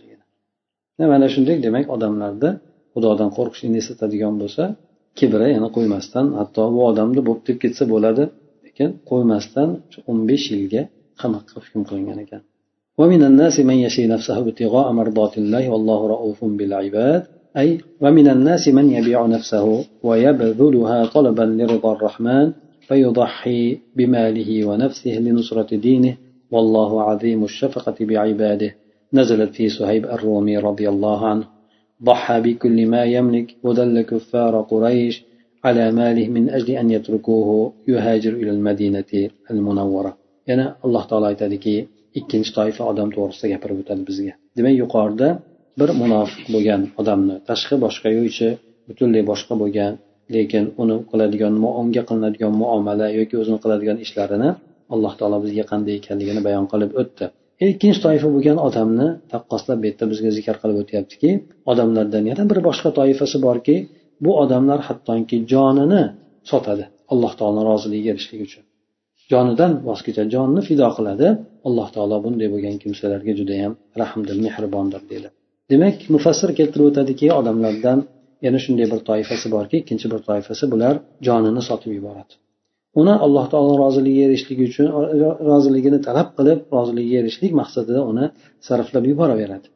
[1.14, 2.50] mana shunday demak odamlarda
[2.94, 4.64] xudodan qo'rqishlikni eslatadigan bo'lsa
[5.20, 8.24] kibri yana qo'ymasdan hatto bu odamni bo'lib deb ketsa bo'ladi
[8.66, 9.70] lekin qo'ymasdan
[10.10, 10.82] o'n besh yilga
[11.22, 12.44] qamoqqa hukm qilingan ekan
[13.02, 17.22] ومن الناس من يشري نفسه ابتغاء مرضات الله والله رؤوف بالعباد
[17.57, 22.53] أي ومن الناس من يبيع نفسه ويبذلها طلبا لرضا الرحمن
[22.89, 26.17] فيضحي بماله ونفسه لنصرة دينه
[26.51, 28.75] والله عظيم الشفقة بعباده.
[29.13, 31.45] نزلت في سهيب الرومي رضي الله عنه.
[32.03, 35.25] ضحى بكل ما يملك ودل كفار قريش
[35.65, 40.17] على ماله من أجل أن يتركوه يهاجر إلى المدينة المنورة.
[40.47, 41.75] yana alloh taolo aytadiki
[42.19, 45.29] ikkinchi toifa odam to'g'risida gapirib o'tadi bizga demak yuqorida
[45.81, 48.49] bir munofiq bo'lgan odamni tashqi boshqayu ichi
[48.89, 49.93] butunlay boshqa bo'lgan
[50.35, 54.51] lekin uni qiladigan unga qilinadigan muomala yoki o'zini qiladigan ishlarini
[54.95, 57.27] alloh taolo bizga qanday ekanligini bayon qilib o'tdi.
[57.67, 61.31] Ikkinchi toifa bo'lgan odamni taqqoslab bu yerda bizga zikr qilib o'tyaptiki
[61.73, 63.77] odamlardan yana bir boshqa toifasi borki
[64.25, 66.03] bu odamlar hattoki jonini
[66.51, 68.63] sotadi alloh taolo roziligiga erishishlik uchun.
[69.33, 71.29] Jonidan voz kechadi jonini fido qiladi
[71.69, 75.29] alloh taolo bunday bo'lgan kimsalarga judayam rahmdil mehribondir deydi.
[75.73, 77.99] Demak mufassir keltirib o'tadiki odamlardan
[78.47, 80.95] yana shunday bir toifasi borki ikkinchi bir toifasi bular
[81.27, 82.33] jonini sotib yuboradi.
[83.01, 84.87] Uni alloh taolo roziligiga erishligi uchun
[85.51, 88.25] roziligini talab qilib roziligiga erishishlik maqsadida uni
[88.67, 89.67] sarflab yuboraveradi.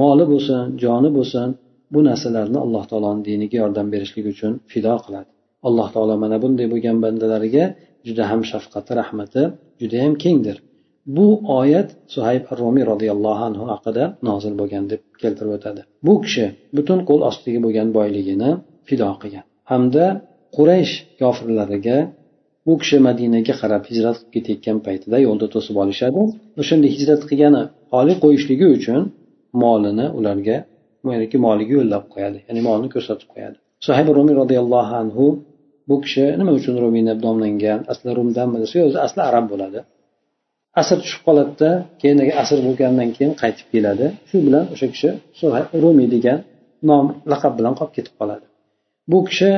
[0.00, 1.48] Moli bo'lsin joni bo'lsin
[1.94, 5.30] bu narsalarni alloh taoloni diniga yordam berishlik uchun fido qiladi.
[5.68, 7.64] Alloh taolo mana bunday bo'lgan bandalariga
[8.06, 9.42] juda ham shafqati rahmati
[9.80, 10.56] judayam kengdir.
[11.06, 11.26] Bu
[11.58, 15.80] oyat suhayb romiy roziyallohu anhu haqida nozil bo'lgan deb keltirib o'tadi.
[16.06, 18.50] Bu kishi butun qo'l ostidagi bo'lgan boyligini
[18.88, 19.44] fido qilgan.
[19.70, 20.04] Hamda
[20.56, 21.98] quraysh kofirlariga
[22.66, 26.20] bu kishi madinaga qarab hijrat qilib ketayotgan paytida yo'lda to'sib olishadi.
[26.60, 27.62] O'shanda hijrat qilgani
[27.92, 29.00] xoli qo'yishligi uchun
[29.62, 30.56] molini ularga
[31.46, 33.56] moliga yo'llab qo'yadi ya'ni molini ko'rsatib qo'yadi.
[33.86, 35.24] Sohib rumiy roziyallohu anhu
[35.88, 37.78] bu kishi nima uchun rumiy deb nomlangan?
[37.92, 39.80] Asli rumdanmi desa o'zi asli arab bo'ladi.
[40.80, 44.06] Asr tushib qoladida keyin asr bo'lgandan keyin qaytib keladi?
[44.28, 45.10] Shu bilan o'sha kishi
[45.84, 46.38] rumiy degan
[46.90, 48.46] nom laqab bilan qolib ketib qoladi.
[49.10, 49.50] Bu kishi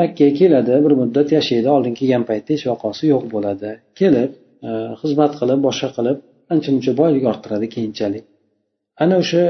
[0.00, 3.70] makkaga keladi bir muddat yashaydi oldin kelgan paytda hech vaqosi yo'q bo'ladi.
[4.00, 4.30] Kelib
[4.68, 6.18] e, xizmat qilib boshqa qilib
[6.52, 8.24] ancha muncha boylik orttiradi keyinchalik.
[9.02, 9.44] Ana o'sha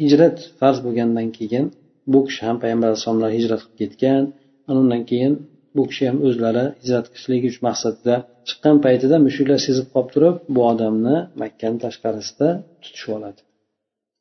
[0.00, 1.64] hijrat farz bo'lgandan keyin
[2.12, 4.22] bu kishi ham payg'ambar alayhissalomlar hijrat qilib ketgan
[4.68, 5.32] ana undan keyin
[5.76, 8.14] bu kishi ham o'zlari hijrat qilishlik uchun maqsadida
[8.48, 12.48] chiqqan paytida mushuklar sezib qolib turib bu odamni makkani tashqarisida
[12.82, 13.40] tutishib oladi.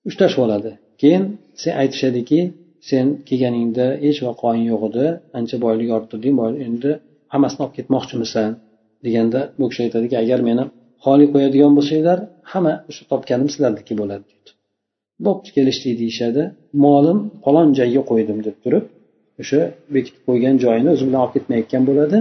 [0.10, 0.72] Ushlashib oladi.
[1.02, 1.24] Keyin
[1.62, 2.40] sen aytishadiki
[2.90, 5.06] sen kelganingda hech vaqoing yo'q edi
[5.40, 6.36] ancha boylik orttirding
[6.68, 6.92] endi
[7.34, 8.50] hammasini olib ketmoqchimisan
[9.06, 10.64] deganda bu kishi aytadiki agar meni
[11.06, 12.18] xoli qo'yadigan bo'lsanglar
[12.52, 14.52] hamma o'sha topganim sizlarniki bo'ladi deydi.
[15.26, 16.44] Bo'pti kelishdik deyishadi.
[16.86, 18.86] Molim falon joyga qo'ydim deb turib
[19.44, 19.62] o'sha
[19.96, 22.18] bekitib qo'ygan joyini o'zi bilan olib ketmayotgan bo'ladi.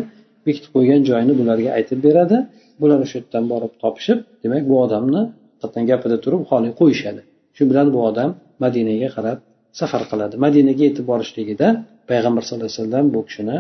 [0.47, 2.37] Bekitib qo'ygan joyini bularga aytib beradi.
[2.81, 7.21] Bular o'sha yerdan borib topishib demak bu odamni haqiqatdan gapida turib xoli qo'yishadi.
[7.57, 8.31] Shu bilan bu odam
[8.65, 9.39] madinaga qarab
[9.81, 10.35] safar qiladi.
[10.47, 11.69] Madinaga yetib borishligida
[12.11, 13.57] payg'ambar sallallohu alayhi vasallam bu kishini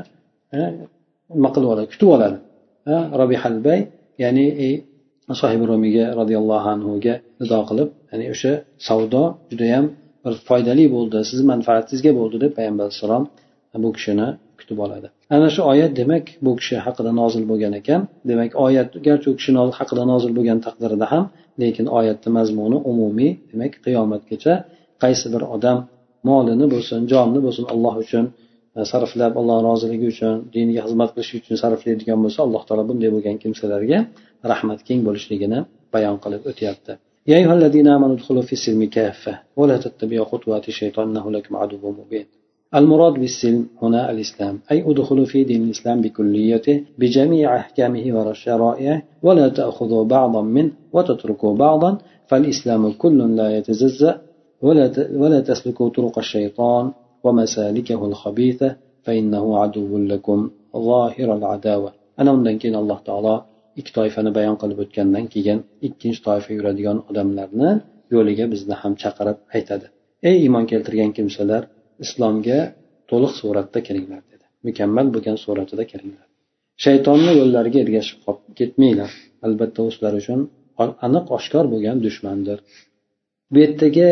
[1.37, 1.89] nima qilib oladi?
[1.93, 2.37] Kutib oladi.
[3.21, 3.81] Robihalbay
[4.25, 4.69] ya'ni e,
[5.41, 8.53] sohibi romiga roziyallohu anhuga nido qilib ya'ni o'sha
[8.89, 9.85] savdo judayam
[10.25, 13.25] bir foydali bo'ldi sizni manfaatingizga bo'ldi deb payg'ambar alayhissalom
[13.84, 14.28] bu kishini
[14.60, 19.28] kutib oladi ana shu oyat demak bu kishi haqida nozil bo'lgan ekan demak oyat garchi
[19.32, 21.26] u kishi haqida nozil bo'lgan taqdirida ham
[21.62, 24.54] lekin oyatni mazmuni umumiy demak qiyomatgacha
[25.04, 25.78] qaysi bir odam
[26.30, 28.26] molini bo'lsin jonini bo'lsin alloh uchun
[28.78, 33.36] e, sarflab alloh roziligi uchun diniga xizmat qilish uchun sarflaydigan bo'lsa alloh taolo bunday bo'lgan
[33.44, 34.00] kimsalarga
[34.52, 35.60] rahmat keng bo'lishligini
[35.94, 36.94] bayon qilib o'tyapti
[37.32, 41.92] يا أيها الذين آمنوا ادخلوا في السلم كافة ولا تتبعوا خطوات الشيطان إنه لكم عدو
[42.00, 42.26] مبين
[42.79, 50.05] المراد بالسلم هنا الإسلام أي ادخلوا في دين الإسلام بكليته بجميع أحكامه وشرائعه ولا تأخذوا
[50.05, 54.21] بعضا منه وتتركوا بعضا فالإسلام كل لا يتجزأ
[55.23, 56.93] ولا تسلكوا طرق الشيطان
[57.25, 61.93] ومسالكه الخبيثة فإنه عدو لكم ظاهر العداوة.
[62.19, 63.45] أنا undan keyin alloh taolo
[63.77, 67.71] ikki toifani bayon qilib o'tgandan keyin ikkinchi toifa yuradigan odamlarni
[68.15, 69.87] yo'liga bizni ham chaqirib aytadi
[70.29, 71.63] ey iymon keltirgan kimsalar
[72.05, 72.59] islomga
[73.11, 74.45] to'liq suratda kiringlar dedi.
[74.67, 76.27] Mukammal bo'lgan suratida kiringlar
[76.85, 78.19] shaytonni yo'llariga ergashib
[78.59, 79.11] ketmanglar.
[79.47, 80.41] Albatta u sizlar uchun
[81.07, 82.59] aniq oshkor bo'lgan dushmandir.
[83.53, 84.09] Bu yerdagi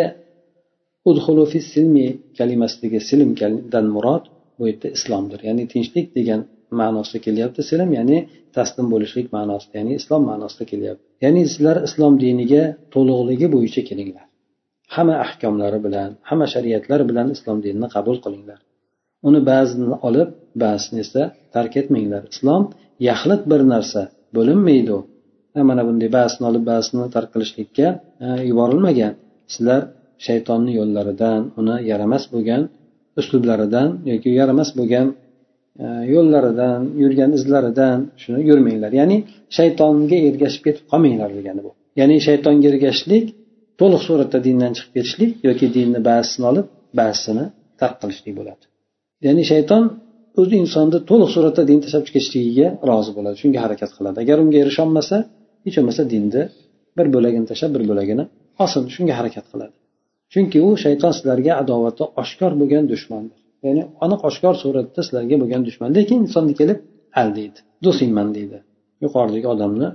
[1.73, 2.07] silmi
[2.39, 4.25] kalimasidagi silmdan murod
[4.59, 5.41] bu yerda islomdir.
[5.49, 6.41] Ya'ni tinchlik degan
[6.81, 7.61] ma'nosida kelyapti.
[7.71, 8.19] Silm ya'ni
[8.57, 11.05] taslim bo'lishlik ma'nosida ya'ni islom ma'nosida kelyapti.
[11.25, 12.63] Ya'ni sizlar islom diniga
[12.95, 14.27] to'liqligi bo'yicha kelinglar.
[14.95, 18.59] Hamma ahkomlari bilan hamma shariatlar bilan islom dinini qabul qilinglar.
[19.29, 20.29] Uni ba'zini olib
[20.65, 21.23] ba'zini esa
[21.55, 22.23] tark etmanglar.
[22.35, 22.63] Islom
[23.11, 24.03] yaxlit bir narsa
[24.37, 25.01] bo'linmaydi u.
[25.71, 27.87] Mana bunday ba'zini olib ba'zini tark qilishlikka
[28.51, 29.13] yuborilmagan.
[29.53, 29.81] Sizlar
[30.27, 32.63] shaytonni yo'llaridan uni yaramas bo'lgan
[33.21, 35.07] uslublaridan yoki yaramas bo'lgan
[36.15, 38.91] yo'llaridan yurgan izlaridan shuni yurmanglar.
[39.01, 39.17] Ya'ni
[39.57, 41.71] shaytonga ergashib ketib qolmanglar degani bu.
[42.01, 43.25] Ya'ni shaytonga ergashishlik
[43.81, 46.67] to'liq suratda dindan chiqib ketishlik yoki dinni ba'zisini olib
[47.01, 47.45] ba'zisini
[47.81, 48.65] tark qilishlik bo'ladi.
[49.27, 49.83] Ya'ni shayton
[50.41, 53.37] o'zi insonni to'liq suratda din tashlab ketishligiga rozi bo'ladi.
[53.43, 54.17] Shunga harakat qiladi.
[54.25, 55.17] Agar unga erisholmasa
[55.65, 56.43] hech bo'lmasa dinni
[56.99, 58.25] bir bo'lagini tashlab bir bo'lagini
[58.63, 59.75] olsin shunga harakat qiladi.
[60.33, 63.39] Chunki u shayton sizlarga adovati oshkor bo'lgan dushmandir.
[63.67, 65.89] Ya'ni aniq oshkor suratda sizlarga bo'lgan dushman.
[65.99, 66.79] Lekin insonni kelib
[67.23, 67.59] aldaydi.
[67.85, 68.59] Do'stingman deydi.
[69.05, 69.89] Yuqoridagi odamni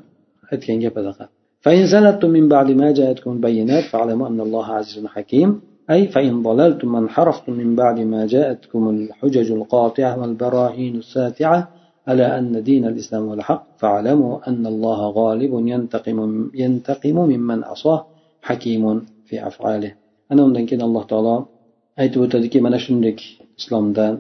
[0.54, 1.26] aytgan gapidaqa
[1.64, 6.94] فإن زللتم من بعد ما جاءتكم البينات فاعلموا أن الله عزيز حكيم أي فإن ضللتم
[6.94, 11.61] وانحرفتم من بعد ما جاءتكم الحجج القاطعة والبراهين الساتعة
[12.09, 18.07] على أن دين الإسلام هو الحق فاعلموا أن الله غالب ينتقم ينتقم ممن عصاه
[18.42, 18.85] حكيم
[19.27, 19.92] في أفعاله
[20.33, 21.37] ana undan keyin alloh taolo
[22.03, 23.12] aytib o'tadiki mana shunday
[23.61, 24.12] islomdan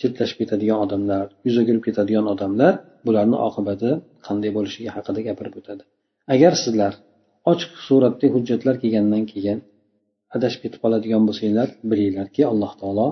[0.00, 2.72] chetlashib ketadigan odamlar yuz o'girib ketadigan odamlar
[3.06, 3.90] bularni oqibati
[4.26, 5.82] qanday bo'lishligi haqida gapirib o'tadi
[6.33, 6.93] Agar sizlar
[7.51, 9.57] ochiq suratda hujjatlar kelgandan keyin
[10.35, 13.07] adashib ketib qoladigan bo'lsanglar bilinglarki alloh taolo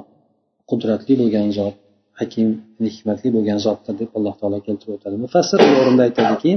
[0.69, 1.75] qudratli bo'lgan zot
[2.19, 2.49] hakim
[2.85, 5.15] hikmatli bo'lgan zotdir deb alloh taolo keltirib o'tadi.
[5.25, 6.51] Mufassir bu o'rinda aytadiki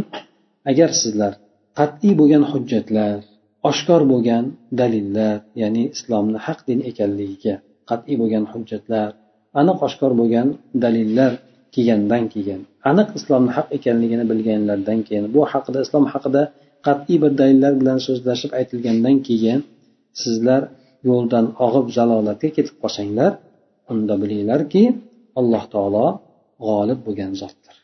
[0.70, 1.32] agar sizlar
[1.78, 3.16] qat'iy bo'lgan hujjatlar
[3.70, 4.44] oshkor bo'lgan
[4.80, 7.54] dalillar ya'ni islomni haq din ekanligiga
[7.90, 9.08] qat'iy bo'lgan hujjatlar
[9.60, 10.48] aniq oshkor bo'lgan
[10.84, 11.32] dalillar
[11.74, 16.42] kelgandan keyin aniq islomni haq ekanligini bilganlaridan keyin bu haqida islom haqida
[16.86, 19.60] qat'iy bir dalillar bilan so'zlashib aytilgandan keyin
[20.22, 20.62] sizlar
[21.08, 23.32] yo'ldan og'ib zalolatga ketib qolsanglar
[23.92, 24.82] unda bilinglarki
[25.40, 26.06] alloh taolo
[26.66, 27.74] g'olib bo'lgan zotdir.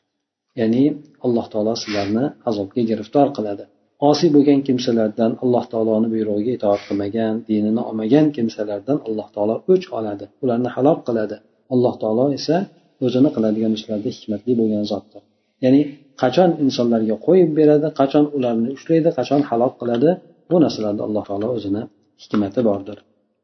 [0.61, 0.85] Ya'ni
[1.27, 3.65] alloh taolo sizlarni azobga giriftor qiladi.
[4.11, 10.25] Osiy bo'lgan kimsalardan alloh taoloni buyrug'iga itoat qilmagan dinini olmagan kimsalardan alloh taolo o'ch oladi.
[10.45, 11.37] Ularni halok qiladi.
[11.75, 12.57] Alloh taolo esa
[13.06, 15.22] o'zini qiladigan ishlarda hikmatli bo'lgan zotdir
[15.64, 15.82] ya'ni
[16.22, 20.10] qachon insonlarga qo'yib beradi qachon ularni ushlaydi qachon halok qiladi
[20.52, 21.84] bu narsalarda alloh taolo o'zini
[22.24, 22.98] hikmati bordir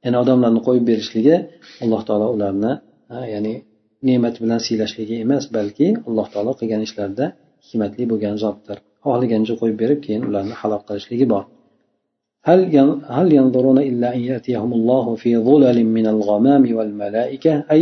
[0.03, 1.35] ya'ni odamlarni qo'yib berishligi
[1.83, 2.73] alloh taolo ularni
[3.33, 3.53] ya'ni
[4.07, 7.25] ne'mat bilan siylashligi emas balki alloh taolo qilgan ishlarda
[7.65, 11.45] hikmatli bo'lgan zotdir xohlagancha qo'yib berib keyin ularni halok qilishligi bor
[12.49, 12.59] هل
[13.17, 17.81] هل ينظرون إلا أن يأتيهم الله في ظلل من الغمام والملائكة أي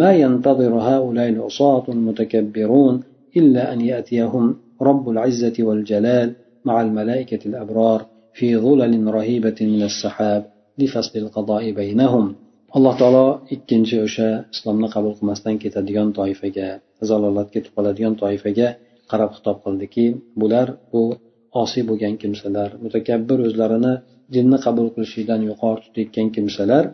[0.00, 2.94] ما ينتظر هؤلاء العصاة المتكبرون
[3.38, 4.44] إلا أن يأتيهم
[4.88, 6.28] رب العزة والجلال
[6.64, 8.00] مع الملائكة الأبرار
[8.34, 10.42] في ظلل رهيبة من السحاب
[10.78, 12.26] لفصل القضاء بينهم
[12.76, 16.68] alloh taolo ikkinchi o'sha islomni qabul qilmasdan ketadigan toifaga
[17.08, 18.68] zalolatga ketib qoladigan toifaga
[19.10, 20.04] qarab xitob qildiki
[20.40, 21.02] bular bu
[21.62, 23.94] osiy bo'lgan kimsalar mutakabbir o'zlarini
[24.34, 26.84] dinni qabul qilishlikdan yuqori tutayotgan kimsalar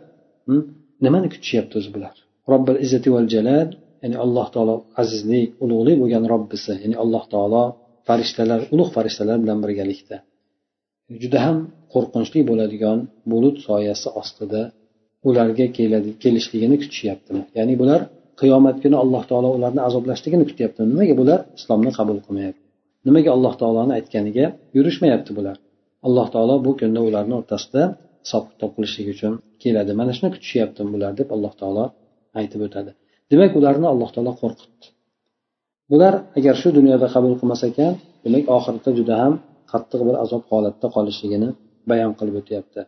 [0.47, 0.61] hm,
[1.05, 2.15] nimani kutishyapti o'zi bular
[2.53, 3.67] robbil izzati val jalal
[4.03, 7.63] ya'ni alloh taolo azizlik ulug'lik bo'lgan robbisi ya'ni alloh taolo
[8.07, 10.17] farishtalar ulug' farishtalar bilan birgalikda.
[11.21, 11.57] Juda ham
[11.93, 12.97] qo'rqinchli bo'ladigan
[13.31, 14.61] bulut soyasi ostida
[15.29, 17.41] ularga keladi kelishligini kutishyaptimi?
[17.57, 18.01] Ya'ni bular
[18.41, 22.63] qiyomat kuni alloh taolo ularni azoblashligini kutyapti nimaga bular islomni qabul qilmayapti?
[23.07, 24.45] Nimaga alloh taoloni aytganiga
[24.77, 25.57] yurishmayapti bular?
[26.07, 27.83] Alloh taolo bu kunda ularni o'rtasida
[28.23, 29.91] hisob kitob qilishlik uchun keladi.
[29.99, 31.85] Mana shuni kutishyapti bular deb alloh taolo
[32.38, 32.90] aytib o'tadi
[33.30, 34.86] demak ularni alloh taolo qo'rqitdi
[35.90, 37.92] bular agar shu dunyoda qabul qilmas ekan
[38.24, 39.34] demak oxiratda juda ham
[39.72, 41.48] qattiq bir azob holatda qolishligini
[41.90, 42.82] bayon qilib o'tyapti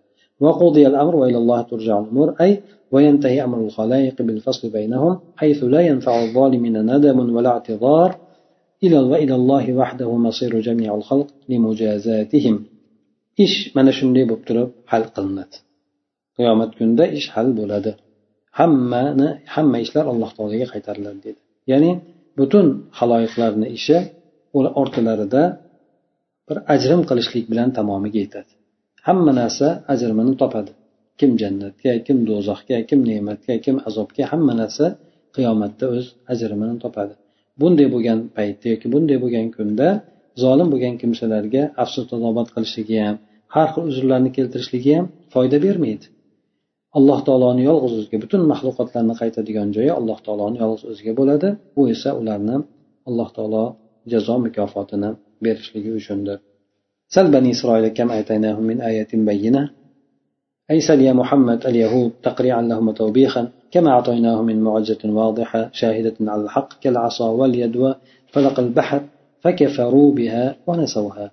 [0.45, 2.51] وقضي الأمر وإلى الله ترجع الأمور أي
[2.93, 8.11] وينتهي أمر الخلائق بالفصل بينهم حيث لا ينفع الظالمين ندم ولا اعتذار
[8.85, 12.57] إلى وإلى الله وحده مصير جميع الخلق لمجازاتهم
[13.45, 15.57] ish mana shunday bo'lib turib hal qilinadi
[16.37, 17.91] qiyomat kunida ish hal bo'ladi
[18.60, 21.40] Hammani hamma ishlar alloh taologa qaytariladi dedi.
[21.72, 21.92] Ya'ni
[22.40, 22.66] butun
[23.00, 23.98] haloyiqlarni ishi
[24.82, 25.44] ortalarida
[26.48, 28.52] bir ajrim qilishlik bilan tamomiga yetadi.
[29.08, 30.72] Hamma narsa ajrimini topadi.
[31.20, 34.86] Kim jannatga kim do'zaxga kim ne'matga kim azobga hamma narsa
[35.36, 37.14] qiyomatda o'z ajrimini topadi.
[37.62, 39.88] Bunday bo'lgan paytda yoki bunday bo'lgan kunda
[40.44, 43.18] zolim bo'lgan kimsalarga afsus tadobat qilishligi ham
[43.56, 46.06] har xil uzrlarni keltirishligi ham foyda bermaydi.
[46.99, 52.11] alloh taoloni yolg'iz o'ziga butun maxluqotlarni qaytadigan joyi alloh taoloni yolg'iz o'ziga bo'ladi bu esa
[52.21, 52.57] ularni
[53.09, 53.65] alloh taolo
[54.13, 55.11] jazo mukofotini
[55.45, 56.39] berishligi uchundir
[57.09, 59.71] سل بني إسرائيل كم آتيناهم من آية بينة
[60.71, 66.43] أي سل يا محمد اليهود تقريعا لهم وتوبيخا كما أعطيناهم من معجة واضحة شاهدة على
[66.43, 69.03] الحق كالعصا واليد وفلق البحر
[69.43, 71.31] فكفروا بها ونسوها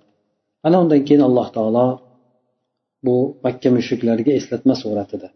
[0.66, 1.86] أنا undan keyin alloh taolo
[3.04, 5.28] bu makka mushriklariga eslatma suratida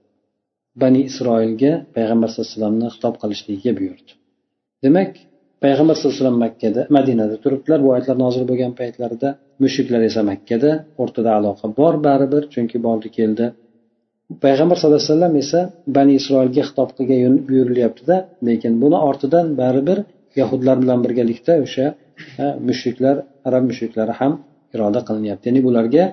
[0.82, 4.12] Bani isroilga payg'ambar sallallohu alayhi vasallamni xitob qilishligiga buyurdi.
[4.86, 5.12] Demak
[5.64, 7.80] payg'ambar sallallohu alayhi vasallam makkada madinada turibdilar.
[7.86, 9.30] Bu oyatlar nozil bo'lgan paytlarida
[9.64, 10.72] mushriklar esa makkada
[11.02, 13.46] o'rtada aloqa bor baribir chunki bordi keldi.
[14.46, 15.60] Payg'ambar sallallohu alayhi vasallam esa
[15.98, 18.16] bani isroilga xitob qilgan buyurilyaptida
[18.48, 20.00] lekin buni ortidan baribir
[20.40, 21.86] yahudlar bilan birgalikda o'sha
[22.68, 23.16] mushriklar
[23.48, 24.34] arab mushriklari ham
[24.76, 25.44] iroda qilinyapti.
[25.50, 26.06] Ya'ni bularga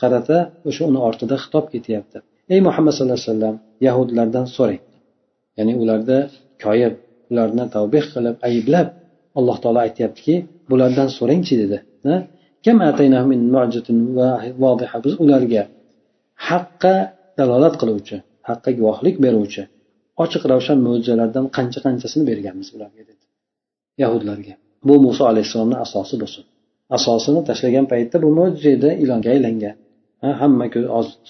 [0.00, 2.18] qarata o'sha uni ortida xitob ketyapti.
[2.52, 4.82] Ey muhammad sallallohu alayhi vasallam yahudlardan so'rang.
[5.58, 6.18] Ya'ni ularda
[6.64, 6.94] koyib
[7.30, 8.86] ularni tavbeh qilib ayblab
[9.38, 10.34] alloh taolo aytyaptiki
[10.70, 11.78] bulardan so'rangchi dedi.
[15.04, 15.62] Biz ularga
[16.48, 16.94] haqqa
[17.38, 18.16] dalolat qiluvchi
[18.48, 19.62] haqqa guvohlik beruvchi
[20.22, 23.24] ochiq ravshan mo'jizalardan qancha qanchasini berganmiz ularga dedi.
[24.02, 24.54] Yahudlarga.
[24.88, 26.44] Bu muso alayhissalomni asosi bo'lsin.
[26.96, 29.74] Asosini tashlagan paytda bu mo'jiza edi ilonga aylangan.
[30.40, 30.66] Hamma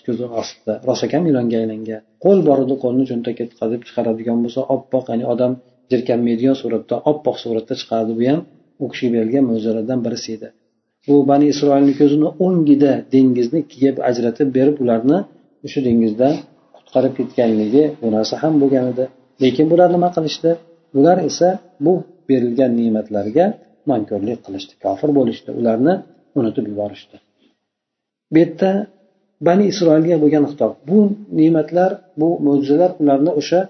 [0.06, 0.74] ko'zi ostida.
[0.88, 2.00] Rosakam ilonga aylangan.
[2.24, 5.52] Qo'l bor edi qo'lni cho'ntakka tiqazib chiqaradigan bo'lsa oppoq ya'ni odam
[5.90, 8.40] jirkanmaydigan suratda oppoq suratda chiqardi bu ham
[8.82, 10.48] u kishiga berilgan mo'jizalardan birisi edi.
[11.12, 15.18] U bani isroilni ko'zini o'ngida dengizni ikkiga ajratib berib ularni
[15.66, 16.34] o'sha dengizdan
[16.76, 19.04] qutqarib ketganligi bu narsa ham bo'lgan edi.
[19.42, 20.50] Lekin bular nima qilishdi?
[20.98, 21.48] Ular esa
[21.84, 21.92] bu
[22.28, 23.46] berilgan ne'matlarga
[23.90, 25.50] mankorlik qilishdi kofir bo'lishdi.
[25.60, 25.94] Ularni
[26.38, 27.16] unutib yuborishdi.
[28.32, 28.70] Bu yerda
[29.46, 30.72] bani isroilga bo'lgan xitob.
[30.88, 30.98] Bu
[31.38, 33.60] ne'matlar bu mo'jizalar ularni o'sha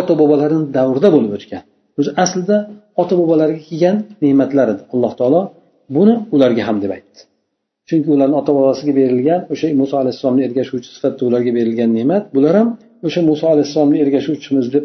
[0.00, 1.62] ota bobolarini davrida bo'lib o'tgan.
[1.98, 2.56] O'zi aslida
[3.02, 4.82] ota bobolariga kelgan ne'matlar edi.
[4.94, 5.40] Alloh taolo
[5.96, 7.18] buni ularga ham deb aytdi.
[7.88, 12.68] Chunki ularni ota bobosiga berilgan o'sha muso alayhissalomni ergashuvchi sifatida ularga berilgan ne'mat bular ham
[13.06, 14.84] o'sha muso alayhissalomni ergashuvchimiz deb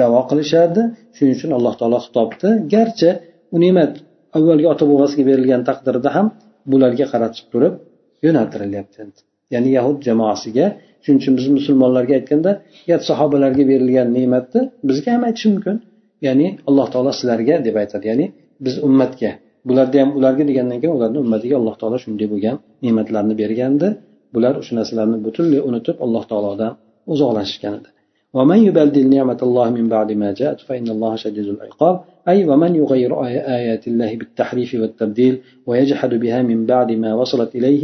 [0.00, 0.82] davo qilishardi.
[1.16, 3.10] Shuning uchun alloh taolo xitobni garchi
[3.54, 3.92] u ne'mat
[4.36, 6.26] avvalgi ota bobosiga berilgan taqdirda ham
[6.72, 7.74] bularga qaratib turib
[8.25, 8.97] yo'naltirilyapti
[9.53, 10.65] ya'ni yahud jamoasiga
[11.03, 12.51] shuning uchun biz musulmonlarga aytganda
[12.85, 15.75] agar sahobalarga berilgan ne'matni bizga ham aytishi mumkin
[16.27, 18.25] ya'ni alloh taolo sizlarga deb aytadi ya'ni
[18.65, 19.31] biz ummatga
[19.67, 23.87] bularda ham ularga degandan keyin ularni ummatiga alloh taolo shunday bo'lgan ne'matlarni bergandi
[24.35, 26.71] bular o'sha narsalarni butunlay unutib alloh taolodan
[27.13, 27.89] uzoqlashishgan edi
[28.37, 31.95] ومن يبدل نعمة الله من بعد ما جاءت فإن الله شديد العقاب
[32.31, 33.11] أي ومن يغير
[33.57, 35.33] آيات الله بالتحريف والتبديل
[35.67, 37.83] ويجحد بها من بعد ما وصلت إليه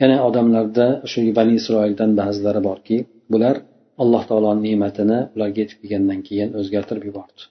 [0.00, 2.96] yana odamlarda shu bani isroildan ba'zilari borki
[3.32, 3.56] bular
[4.02, 7.42] alloh taoloni ne'matini ularga yetib kelgandan keyin o'zgartirib yubordi.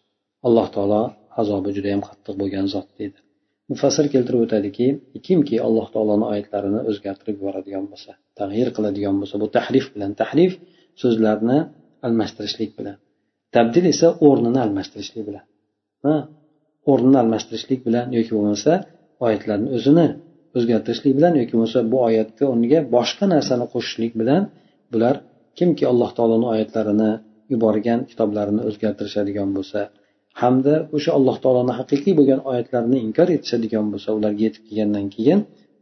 [0.48, 1.02] Alloh taolo
[1.42, 3.20] azobi juda yam qattiq bo'lgan zot deydi.
[3.72, 4.88] Mufassir keltirib o'tadiki
[5.28, 10.54] kimki alloh taoloni oyatlarini o'zgartirib yuboradigan bo'lsa tag'yir qiladigan bo'lsa bu tahrif bilan tahrif
[11.02, 11.60] so'zlarni
[12.08, 12.98] almashtirishlik bilan
[13.56, 15.46] tabdil esa o'rnini almashtirishlik bilan
[16.92, 18.74] o'rnini almashtirishlik bilan yoki bo'lmasa
[19.26, 20.08] oyatlarni o'zini
[20.58, 24.42] o'zgartirishlik bilan yoki bo'lmasa bu oyatga o'rniga boshqa narsani qo'shishlik bilan
[24.94, 25.16] bular
[25.58, 27.12] kimki alloh taoloni oyatlarini
[27.54, 29.80] yuborgan kitoblarini o'zgartirishadigan bo'lsa
[30.42, 35.40] hamda o'sha alloh taoloni haqiqiy bo'lgan oyatlarini inkor etishadigan bo'lsa ularga yetib kelgandan keyin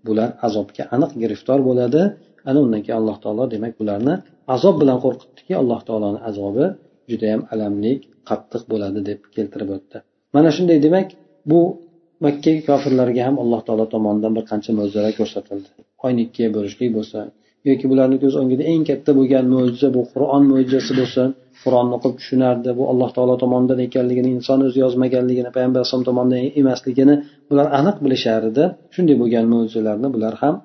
[0.08, 2.02] bular azobga aniq giriftor bo'ladi.
[2.50, 4.14] Ana undan keyin alloh taolo demak bularni
[4.56, 6.66] azob bilan qo'rqitdiki alloh taoloni azobi
[7.12, 7.94] judayam alamli
[8.30, 9.98] qattiq bo'ladi deb keltirib o'tdi.
[10.36, 11.08] Mana shunday demak
[11.52, 11.60] bu
[12.26, 15.70] makka kofirlariga ham alloh taolo tomonidan bir qancha mo'jizalar ko'rsatildi.
[16.06, 17.20] Oyni ikkiga bo'lishlik bo'lsa
[17.70, 21.28] yoki bularni ko'z o'ngida eng katta bo'lgan mo'jiza bu qur'on mo'jizasi bo'lsin
[21.64, 27.16] qur'onni o'qib tushunardi bu alloh taolo tomonidan ekanligini inson o'zi yozmaganligini payg'ambar alayhisalom tomonidan emasligini
[27.50, 28.64] bular aniq bilishardi
[28.96, 30.56] shunday bo'lgan mo'jizalarni bular ham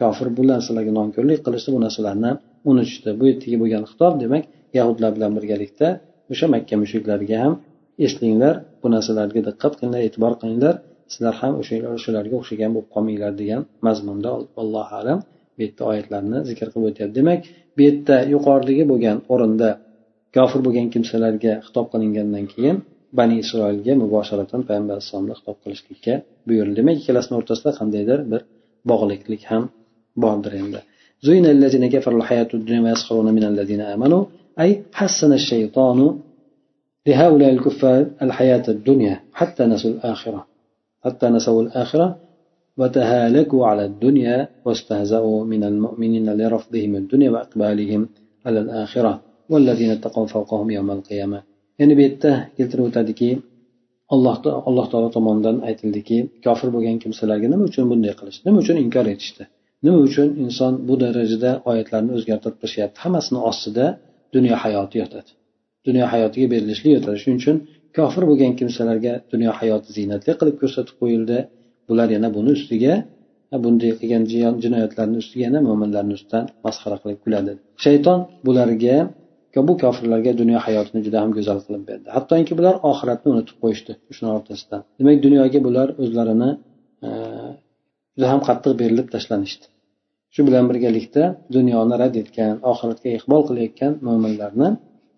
[0.00, 2.30] kofir bu narsalarga nonko'rlik qilishdi bu narsalarni
[2.70, 3.10] unutishdi.
[3.18, 4.44] Bu yerdagi bo'lgan xitob demak
[4.78, 5.88] yahudlar bilan birgalikda
[6.32, 7.54] o'sha makka mushriklariga ham
[8.06, 10.74] eslanglar bu narsalarga diqqat qilinglar e'tibor qilinglar.
[11.11, 11.53] sizlar ham
[11.97, 14.29] o'shalarga o'xshagan bo'lib qolmanglar degan mazmunda
[14.61, 15.19] allohu alam
[15.55, 17.41] bu yerda oyatlarni zikr qilib o'tyapti demak
[17.75, 19.69] bu yerda yuqoridagi bo'lgan o'rinda
[20.35, 22.77] kofir bo'lgan kimsalarga xitob qilingandan keyin
[23.19, 26.13] bani isroilga mubosharatan payg'ambar alayhissalomni xitob qilishlikka
[26.47, 28.41] buyurildi demak ikkalasini o'rtasida qandaydir bir
[28.91, 29.63] bog'liqlik ham
[30.23, 30.81] bordir endi
[31.29, 34.23] زين الذين كفروا الحياة الدنيا ويسخرون من الذين آمنوا
[34.63, 35.99] أي حسن الشيطان
[37.07, 40.41] لهؤلاء الكفار الحياة الدنيا حتى نسوا الآخرة
[41.05, 42.07] حتى نسوا الآخرة
[42.79, 48.01] وتهالكوا على الدنيا واستهزأوا من المؤمنين لرفضهم الدنيا وإقبالهم
[48.45, 49.13] على الآخرة
[49.51, 51.39] والذين اتقوا فوقهم يوم القيامة
[51.79, 53.29] يعني بيته keltirib o'tadiki
[54.13, 54.35] alloh
[54.69, 59.43] alloh taolo tomonidan aytildiki kofir bo'lgan kimsalarga nima uchun bunday qilish nima uchun inkor etishdi
[59.85, 63.85] nima uchun inson bu darajada oyatlarni o'zgartirib qilishyapti hammasini ostida
[64.35, 65.31] dunyo hayoti yotadi
[65.87, 67.57] dunyo hayotiga berilishlik yotadi shuning uchun
[67.96, 71.38] kofir bo'lgan kimsalarga dunyo hayoti ziynatli qilib ko'rsatib qo'yildi.
[71.88, 72.94] Bular yana buni ustiga
[73.64, 74.24] bunday qilgan
[74.64, 77.52] jinoyatlarni ustiga yana mo'minlarni ustidan masxara qilib kuladi.
[77.84, 78.96] Shayton bularga
[79.68, 82.08] bu kofirlarga dunyo hayotini juda ham go'zal qilib berdi.
[82.16, 84.80] Hattoki bular oxiratni unutib qo'yishdi shuni o'rtasidan.
[84.98, 86.50] Demak dunyoga bular o'zlarini
[87.06, 87.08] e,
[88.16, 89.66] juda ham qattiq berilib tashlanishdi.
[90.34, 91.24] Shu bilan birgalikda
[91.56, 94.68] dunyoni rad etgan oxiratga iqbol qilayotgan mo'minlarni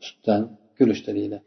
[0.03, 0.43] ustidan
[0.79, 1.39] kulishdi deydi.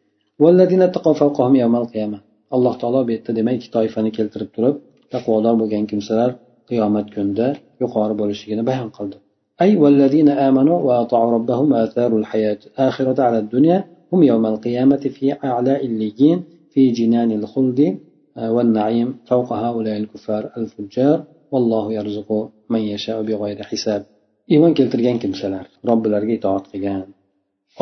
[0.41, 2.19] والذين اتقوا فوقهم يوم القيامة.
[2.53, 4.47] الله تعالى بيت دميك طائفة نكيل ترب.
[4.51, 4.77] ترب
[5.11, 6.35] تقوى الله بغن كم سرر
[6.69, 7.49] قيامة كندا
[7.81, 9.17] يقارب ولشيكنا بهم قلده.
[9.61, 15.85] أي والذين آمنوا وأطاعوا ربهم آثار الحياة آخرة على الدنيا هم يوم القيامة في أعلى
[15.85, 17.97] الليين في جنان الخلد
[18.37, 21.23] آه، والنعيم فوق هؤلاء الكفار الفجار.
[21.51, 24.05] والله يرزق من يشاء بغير حساب.
[24.51, 26.67] إيمان كيلترغان كم سرر رب الأرجي طاعت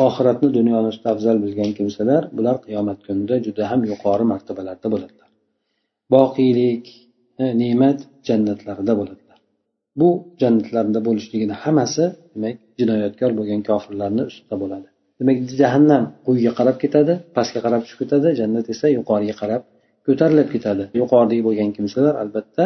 [0.06, 5.28] oxiratni dunyoni ustida afzal bilgan kimsalar bular qiyomat kunida juda ham yuqori martabalarda bo'ladilar.
[6.14, 6.84] Boqiylik
[7.42, 9.38] e, ne'mat jannatlarida bo'ladilar.
[10.00, 10.08] Bu
[10.42, 14.88] jannatlarda bo'lishligini hammasi demak jinoyatkor bo'lgan kofirlarni ustida bo'ladi.
[15.20, 19.62] Demak jahannam quyiga qarab ketadi pastga qarab tushib ketadi jannat esa yuqoriga qarab
[20.06, 20.84] ko'tarilib ketadi.
[21.00, 22.64] Yuqoridagi bo'lgan kimsalar albatta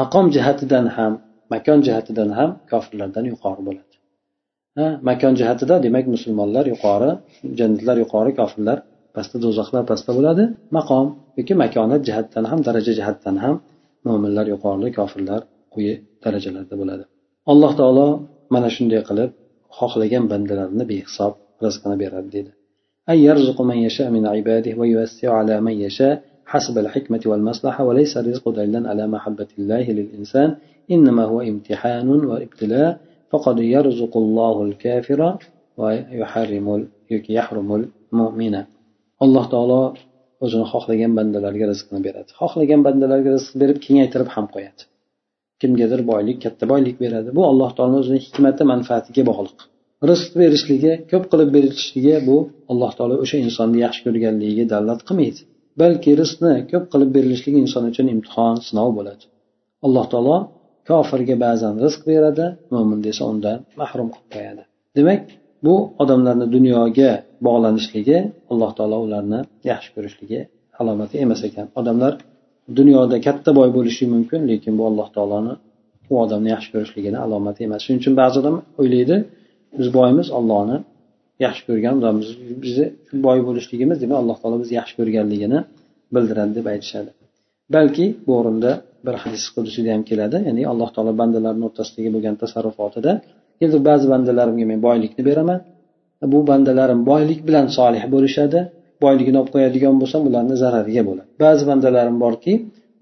[0.00, 1.12] maqom jihatidan ham
[1.54, 3.87] makon jihatidan ham kofirlardan yuqori bo'ladi.
[5.09, 7.11] makon jihatida demak musulmonlar yuqori
[7.59, 8.77] jannatlar yuqori kofirlar
[9.15, 10.43] pastda do'zaxlar pastda bo'ladi
[10.77, 11.05] maqom
[11.39, 13.55] yoki makonat jihatdan ham daraja jihatdan ham
[14.07, 15.41] mo'minlar yuqorida kofirlar
[15.73, 17.03] quyi darajalarda bo'ladi
[17.51, 18.07] alloh taolo
[18.53, 19.29] mana shunday qilib
[19.77, 21.31] xohlagan bandalarini behisob
[21.65, 22.53] rizqini beradi deydi
[23.11, 26.15] أن يرزق من يشاء من عباده ويوسع على من يشاء
[26.45, 30.49] حسب الحكمة والمصلحة وليس الرزق دليلا على محبة الله للإنسان
[30.91, 32.91] إنما هو امتحان وابتلاء
[33.31, 35.19] فقد يرزق الله الكافر
[35.77, 36.67] ويحرم
[37.37, 38.55] يحرم المؤمن
[39.23, 39.81] alloh taolo
[40.45, 44.83] o'zini xohlagan bandalarga rizqni beradi xohlagan bandalarga rizq berib kengaytirib ham qo'yadi
[45.61, 49.59] kimgadir boylik katta boylik beradi bu alloh taoloni o'zini hikmati manfaatiga bog'liq
[50.09, 52.37] rizq berishligi ko'p qilib berilishligi bu
[52.71, 55.41] alloh taolo o'sha insonni yaxshi ko'rganligiga dalolat qilmaydi
[55.81, 59.23] balki rizqni ko'p qilib berilishligi inson uchun imtihon sinov bo'ladi
[59.85, 60.37] alloh taolo
[60.88, 64.62] kofirga ba'zan rizq beradi mo'minda esa undan mahrum qilib qo'yadi.
[64.98, 65.22] Demak
[65.66, 67.10] bu odamlarni dunyoga
[67.46, 68.18] bog'lanishligi
[68.52, 70.40] alloh taolo ularni yaxshi ko'rishligi
[70.80, 71.66] alomati emas ekan.
[71.80, 72.12] Odamlar
[72.78, 75.54] dunyoda katta boy bo'lishi mumkin lekin bu alloh taoloni
[76.12, 77.80] u odamni yaxshi ko'rishligini alomati emas.
[77.84, 79.16] Shuning uchun ba'zi odam o'ylaydi
[79.78, 80.76] biz boymiz ollohni
[81.46, 82.28] yaxshi ko'rgan odammiz
[82.64, 82.86] bizni
[83.26, 85.58] boy bo'lishligimiz demak alloh taolo bizni yaxshi ko'rganligini
[86.14, 87.10] bildiradi deb aytishadi.
[87.74, 88.70] Balki bu o'rinda
[89.06, 90.36] bir hadis qudusida ham keladi.
[90.48, 93.12] Ya'ni alloh taolo bandalarni o'rtasidagi bo'lgan tasarrufotida
[93.64, 95.58] endi ba'zi bandalarimga men boylikni beraman.
[96.32, 98.60] Bu bandalarim boylik bilan solih bo'lishadi.
[99.04, 101.28] Boyligini olib qo'yadigan bo'lsam ularni zarariga bo'ladi.
[101.44, 102.52] Ba'zi bandalarim borki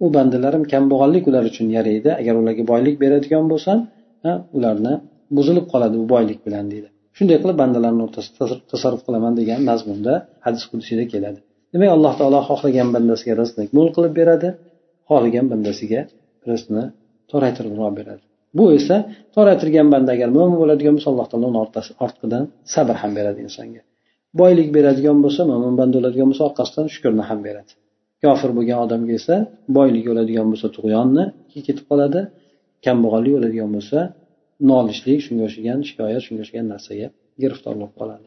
[0.04, 2.10] u bandalarim kambag'allik ular uchun yaraydi.
[2.20, 3.78] Agar ularga boylik beradigan bo'lsam
[4.58, 4.94] ularni
[5.36, 6.88] buzilib qoladi bu boylik bilan deydi.
[7.16, 10.12] Shunday qilib bandalarni o'rtasida tasarruf qilaman degan mazmunda
[10.46, 11.40] hadis qudusiyda keladi.
[11.72, 14.48] Demak alloh taolo xohlagan bandasiga rizqni mo'l qilib beradi.
[15.08, 16.00] Xohlagan bandasiga
[16.50, 16.84] rizqni
[17.30, 18.24] toraytiribroq beradi.
[18.58, 18.96] Bu esa
[19.36, 21.58] toraytirgan banda agar mo'min bo'ladigan bo'lsa alloh taolo uni
[22.06, 22.44] ortqidan
[22.74, 23.82] sabr ham beradi insonga.
[24.40, 27.72] Boylik beradigan bo'lsa mo'min banda bo'ladigan bo'lsa orqasidan shukurni ham beradi.
[28.22, 29.34] Kofir bo'lgan odamga esa
[29.76, 31.24] boylik o'ladigan bo'lsa tug'yonni
[31.66, 32.20] ketib qoladi.
[32.84, 33.98] Kambag'allik o'ladigan bo'lsa
[34.70, 37.06] nolishlik shunga o'xshagan shikoyat shunga o'xshagan narsaga
[37.42, 38.26] giriftor bo'lib qoladi